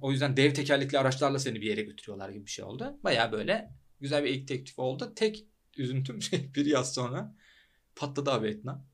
[0.00, 2.96] O yüzden dev tekerlekli araçlarla seni bir yere götürüyorlar gibi bir şey oldu.
[3.04, 3.70] Baya böyle
[4.00, 5.12] güzel bir ilk teklif oldu.
[5.16, 5.44] Tek
[5.76, 7.34] üzüntüm şey bir yaz sonra
[7.96, 8.84] patladı abi Etna.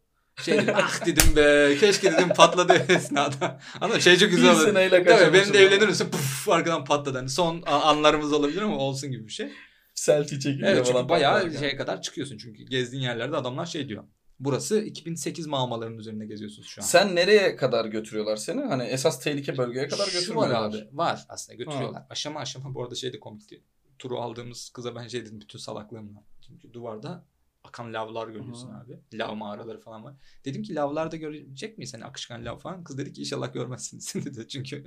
[0.44, 3.60] Şey dedim ah dedim be keşke dedim patladı esnada.
[3.80, 4.72] Ama şey çok güzel oldu.
[4.74, 6.08] Tabii benim de evlenir misin?
[6.10, 7.18] Puf arkadan patladı.
[7.18, 9.48] Hani son anlarımız olabilir ama olsun gibi bir şey.
[9.94, 11.08] Selfie çekiliyor Evet falan.
[11.08, 12.38] bayağı şeye kadar çıkıyorsun.
[12.38, 14.04] Çünkü gezdiğin yerlerde adamlar şey diyor.
[14.40, 16.86] Burası 2008 mağmalarının üzerinde geziyorsunuz şu an.
[16.86, 18.60] Sen nereye kadar götürüyorlar seni?
[18.60, 20.68] Hani esas tehlike bölgeye kadar Şu var götürmüyorlar.
[20.68, 20.88] abi.
[20.92, 22.06] Var aslında götürüyorlar.
[22.10, 23.62] Aşama aşama bu arada şey de komikti.
[23.98, 26.22] Turu aldığımız kıza ben şey dedim bütün salaklığımla.
[26.46, 27.24] Çünkü duvarda
[27.64, 28.80] akan lavlar görüyorsun Aha.
[28.86, 28.98] abi.
[29.14, 30.14] Lav mağaraları falan var.
[30.44, 31.94] Dedim ki lavlarda görecek miyiz?
[31.94, 32.84] Hani akışkan lav falan.
[32.84, 34.48] Kız dedi ki inşallah görmezsiniz dedi.
[34.48, 34.84] Çünkü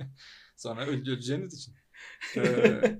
[0.56, 1.74] sonra öl- öleceğiniz için.
[2.36, 2.42] Ee,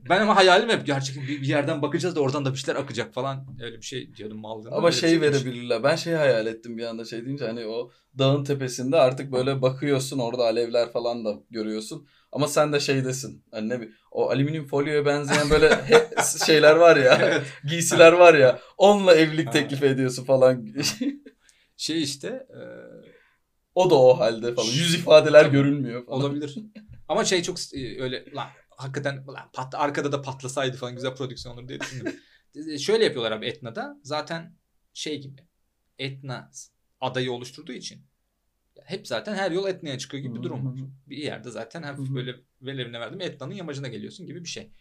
[0.08, 3.14] ben ama hayalim hep gerçekten bir, bir yerden bakacağız da oradan da bir şeyler akacak
[3.14, 3.46] falan.
[3.62, 4.74] Öyle bir şey diyordum mallığına.
[4.76, 5.28] Ama bir şey şeymiş.
[5.28, 5.82] verebilirler.
[5.82, 10.18] Ben şey hayal ettim bir anda şey deyince hani o dağın tepesinde artık böyle bakıyorsun
[10.18, 12.06] orada alevler falan da görüyorsun.
[12.32, 13.44] Ama sen de şeydesin.
[13.50, 15.80] Hani ne bi- o alüminyum folyoya benzeyen böyle
[16.46, 17.18] şeyler var ya.
[17.22, 17.42] Evet.
[17.68, 18.58] giysiler var ya.
[18.78, 20.66] Onunla evlilik teklif ediyorsun falan.
[21.76, 22.60] Şey işte e,
[23.74, 24.66] o da o halde falan.
[24.68, 26.20] Yüz ifadeler görünmüyor falan.
[26.20, 26.58] Olabilir.
[27.08, 28.46] Ama şey çok e, öyle lan
[28.82, 32.14] hakikaten lan pat, arkada da patlasaydı falan güzel prodüksiyon olur diye düşündüm.
[32.54, 34.00] E, Şöyle yapıyorlar abi Etna'da.
[34.02, 34.56] Zaten
[34.94, 35.46] şey gibi.
[35.98, 36.50] Etna
[37.00, 38.06] adayı oluşturduğu için
[38.84, 40.88] hep zaten her yol Etna'ya çıkıyor gibi bir durum var.
[41.06, 44.72] Bir yerde zaten hafif böyle velevine verdim Etna'nın yamacına geliyorsun gibi bir şey.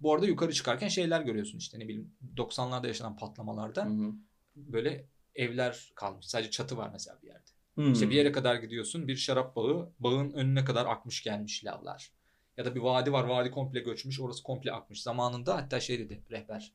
[0.00, 4.12] Bu arada yukarı çıkarken şeyler görüyorsun işte ne bileyim 90'larda yaşanan patlamalarda Hı hı.
[4.56, 6.26] böyle evler kalmış.
[6.26, 7.50] Sadece çatı var mesela bir yerde.
[7.92, 9.08] İşte bir yere kadar gidiyorsun.
[9.08, 12.12] Bir şarap bağı, bağın önüne kadar akmış gelmiş lavlar.
[12.58, 15.02] Ya da bir vadi var, vadi komple göçmüş, orası komple akmış.
[15.02, 16.72] Zamanında hatta şey dedi rehber.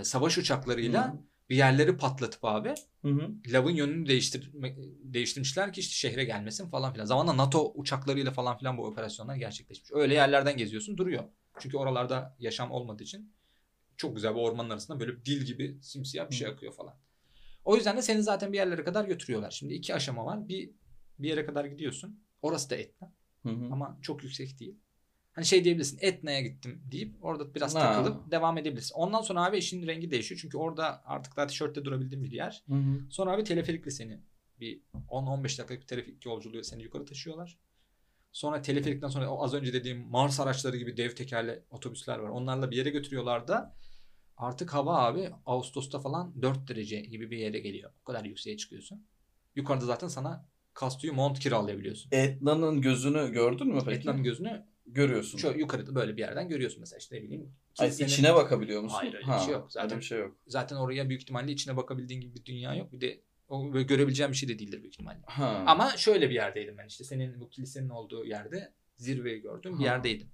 [0.00, 1.18] e, savaş uçaklarıyla Hı.
[1.48, 3.30] bir yerleri patlatıp abi Hı hı.
[3.48, 7.04] lavın yönünü değiştirme, değiştirmişler ki işte şehre gelmesin falan filan.
[7.04, 9.92] Zamanla NATO uçaklarıyla falan filan bu operasyonlar gerçekleşmiş.
[9.92, 11.24] Öyle yerlerden geziyorsun duruyor.
[11.58, 13.32] Çünkü oralarda yaşam olmadığı için
[13.96, 16.94] çok güzel bir ormanın arasında böyle dil gibi simsiyah bir şey akıyor falan.
[17.64, 19.50] O yüzden de seni zaten bir yerlere kadar götürüyorlar.
[19.50, 20.48] Şimdi iki aşama var.
[20.48, 20.70] Bir
[21.18, 22.24] bir yere kadar gidiyorsun.
[22.42, 23.12] Orası da Etna
[23.48, 23.72] Hı hı.
[23.72, 24.76] ama çok yüksek değil.
[25.32, 27.80] Hani şey diyebilirsin Etna'ya gittim deyip orada biraz Ha.
[27.80, 28.94] takılıp devam edebilirsin.
[28.94, 30.40] Ondan sonra abi işin rengi değişiyor.
[30.42, 32.64] Çünkü orada artık daha tişörtte durabildiğin bir yer.
[32.68, 33.00] Hı hı.
[33.10, 34.20] Sonra abi teleferikle seni
[34.60, 37.58] bir 10-15 dakikalık bir teleferik yolculuğu seni yukarı taşıyorlar.
[38.32, 42.28] Sonra teleferikten sonra o az önce dediğim Mars araçları gibi dev tekerle otobüsler var.
[42.28, 43.76] Onlarla bir yere götürüyorlar da
[44.36, 47.92] artık hava abi Ağustos'ta falan 4 derece gibi bir yere geliyor.
[48.02, 49.06] O kadar yükseğe çıkıyorsun.
[49.54, 50.48] Yukarıda zaten sana
[50.78, 52.08] kastuyu mont kiralayabiliyorsun.
[52.12, 53.98] Etna'nın gözünü gördün mü peki?
[53.98, 55.38] Etna'nın gözünü Görüyorsun.
[55.38, 57.52] şöyle yukarıda böyle bir yerden görüyorsun mesela işte ne bileyim.
[57.78, 58.96] Ay, kilisenin- içine bakabiliyor musun?
[58.98, 59.72] Hayır, öyle bir şey yok.
[59.72, 60.36] Zaten- bir şey yok.
[60.46, 62.92] Zaten oraya büyük ihtimalle içine bakabildiğin gibi bir dünya yok.
[62.92, 65.20] Bir de o böyle görebileceğin bir şey de değildir büyük ihtimalle.
[65.26, 65.64] Ha.
[65.66, 69.92] Ama şöyle bir yerdeydim ben işte senin bu kilisenin olduğu yerde zirveyi gördüğüm bir Ha.
[69.92, 70.28] yerdeydim.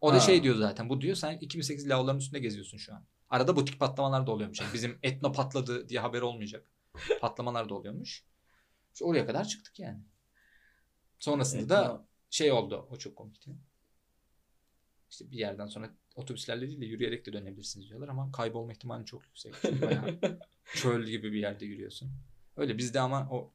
[0.00, 0.20] O da Ha.
[0.20, 3.04] şey diyor zaten bu diyor sen 2008 lavların üstünde geziyorsun şu an.
[3.28, 4.60] Arada butik patlamalar da oluyormuş.
[4.60, 6.66] Yani bizim etno patladı diye haber olmayacak.
[7.20, 8.24] Patlamalar da oluyormuş.
[8.92, 10.00] İşte oraya kadar çıktık yani.
[11.18, 12.88] Sonrasında da Etna- şey oldu.
[12.90, 13.50] O çok komikti.
[15.10, 19.26] İşte bir yerden sonra otobüslerle değil de yürüyerek de dönebilirsiniz diyorlar ama kaybolma ihtimali çok
[19.26, 19.54] yüksek.
[19.82, 20.18] Bayağı
[20.74, 22.10] çöl gibi bir yerde yürüyorsun.
[22.56, 23.52] Öyle bizde ama o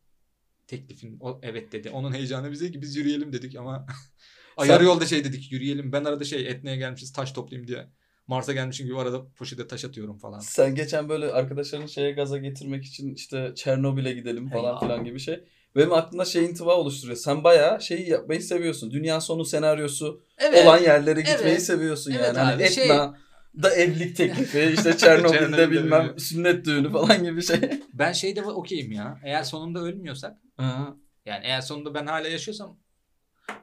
[0.67, 1.89] teklifin o evet dedi.
[1.89, 3.86] Onun heyecanı bize ki biz yürüyelim dedik ama
[4.57, 5.91] Ay, Sen- yolda şey dedik yürüyelim.
[5.91, 7.88] Ben arada şey Etne'ye gelmişiz taş toplayayım diye.
[8.28, 10.39] Mars'a gelmişim gibi arada poşete taş atıyorum falan.
[10.39, 15.43] Sen geçen böyle arkadaşların şeye gaza getirmek için işte Çernobil'e gidelim falan filan gibi şey.
[15.76, 17.17] Benim aklımda şey intiba oluşturuyor.
[17.17, 18.91] Sen bayağı şeyi yapmayı seviyorsun.
[18.91, 20.21] Dünya sonu senaryosu
[20.63, 21.63] olan yerlere gitmeyi Evet.
[21.63, 22.38] seviyorsun Evet yani.
[22.38, 23.17] Hani abi, şey- Etna
[23.63, 26.19] da evlilik teklifi, işte Çernobil'de bilmem böyle.
[26.19, 27.59] sünnet düğünü falan gibi şey.
[27.93, 29.19] Ben şeyde okeyim ya.
[29.23, 30.95] Eğer sonunda ölmüyorsak Aha.
[31.26, 32.80] yani eğer sonunda ben hala yaşıyorsam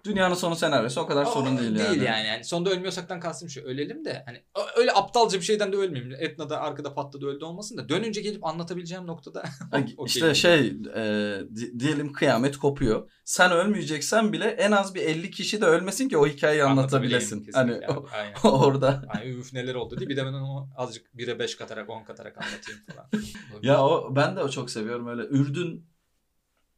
[0.04, 2.04] Dünyanın sonu senaryosu o kadar o- sorun değil, Değil yani.
[2.04, 2.26] yani.
[2.26, 2.44] yani.
[2.44, 3.60] Sonunda ölmüyorsaktan kastım şu.
[3.62, 4.42] Ölelim de hani
[4.76, 6.14] öyle aptalca bir şeyden de ölmeyeyim.
[6.18, 10.04] Etna'da arkada patladı öldü olmasın da dönünce gelip anlatabileceğim noktada Ay, Okey.
[10.06, 10.66] İşte şey
[10.96, 13.10] e, di- diyelim kıyamet kopuyor.
[13.24, 17.46] Sen ölmeyeceksen bile en az bir 50 kişi de ölmesin ki o hikayeyi anlatabilesin.
[17.54, 18.34] Hani o- Aynen.
[18.44, 19.02] orada.
[19.08, 22.36] Ay üf neler oldu diye bir de ben onu azıcık 1'e 5 katarak 10 katarak
[22.38, 23.08] anlatayım falan.
[23.62, 25.22] Ya o ben de o çok seviyorum öyle.
[25.22, 25.91] Ürdün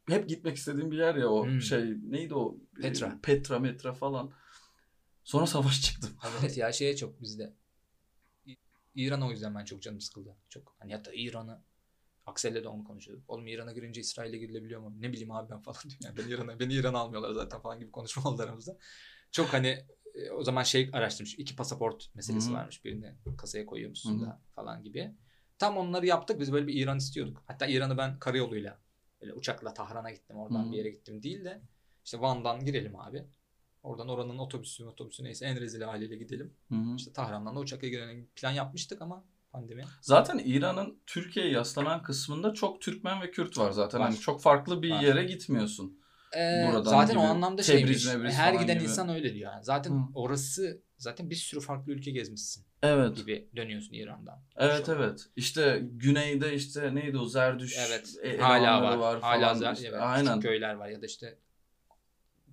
[0.09, 1.61] hep gitmek istediğim bir yer ya o Hmm.
[1.61, 2.57] şey neydi o?
[2.83, 3.19] Petra.
[3.23, 4.33] Petra metra falan.
[5.25, 6.09] Sonra savaş çıktı.
[6.41, 7.55] Evet ya şeye çok bizde.
[8.95, 10.37] İran'a o yüzden ben çok canım sıkıldı.
[10.49, 11.63] Çok hani hatta İran'ı
[12.27, 13.31] Aksel'le de onu konuşuyorduk.
[13.31, 14.95] Oğlum İran'a girince İsrail'e girilebiliyor mu?
[15.01, 15.97] Ne bileyim abi ben falan diyor.
[16.05, 18.79] Yani beni İran'a beni İran'a almıyorlar zaten falan gibi konuşma oldu aramızda.
[19.33, 21.35] Çok hani e, o zaman şey araştırmış.
[21.35, 22.55] iki pasaport meselesi hı.
[22.55, 22.85] varmış.
[22.85, 24.27] Birini kasaya koyuyor musun hı.
[24.27, 25.15] da falan gibi.
[25.59, 26.41] Tam onları yaptık.
[26.41, 27.43] Biz böyle bir İran istiyorduk.
[27.47, 28.84] Hatta İran'ı ben karayoluyla
[29.25, 30.37] böyle uçakla Tahran'a gittim.
[30.37, 30.73] Oradan Hı.
[30.73, 31.61] bir yere gittim değil de
[32.05, 33.25] işte Van'dan girelim abi.
[33.83, 36.55] Oradan oranın otobüsü otobüsü neyse en rezil haliyle gidelim.
[36.69, 36.77] Hı.
[36.97, 38.29] İşte Tahran'dan da uçakla girelim.
[38.37, 39.85] Plan yapmıştık ama pandemi.
[40.01, 44.01] Zaten İran'ın Türkiye'ye yaslanan kısmında çok Türkmen ve Kürt var zaten.
[44.01, 44.09] Var.
[44.11, 45.01] Hani çok farklı bir Var.
[45.03, 45.99] yere gitmiyorsun.
[46.37, 48.35] Ee, Buradan zaten o gibi anlamda Tebriz, şeymiş.
[48.35, 48.85] Her giden gibi.
[48.85, 49.53] insan öyle diyor.
[49.53, 49.65] Yani.
[49.65, 50.03] Zaten Hı.
[50.15, 53.17] orası zaten bir sürü farklı ülke gezmişsin Evet.
[53.17, 54.43] gibi dönüyorsun İran'dan.
[54.57, 55.27] Evet Şu- evet.
[55.37, 58.15] İşte güneyde işte neydi o Zerdüş Evet.
[58.23, 59.21] e- hala elemanları var.
[59.21, 59.39] falan.
[59.41, 60.41] hala zaten İşte evet, Aynen.
[60.41, 61.39] köyler var ya da işte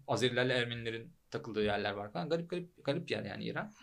[0.08, 2.30] Azerilerle Ermenilerin takıldığı yerler var falan.
[2.30, 3.74] Garip garip garip yer yani İran.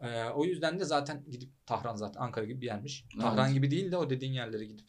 [0.00, 3.04] Ee, o yüzden de zaten gidip Tahran zaten Ankara gibi bir yermiş.
[3.14, 3.22] Evet.
[3.22, 4.86] Tahran gibi değil de o dediğin yerlere gidip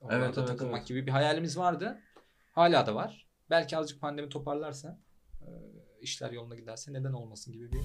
[0.00, 0.88] oralarda Evet, evet, takılmak evet.
[0.88, 2.00] gibi bir hayalimiz vardı.
[2.52, 3.26] Hala da var.
[3.50, 5.00] Belki azıcık pandemi toparlarsa
[5.42, 5.48] e,
[6.00, 7.80] işler yoluna giderse neden olmasın gibi bir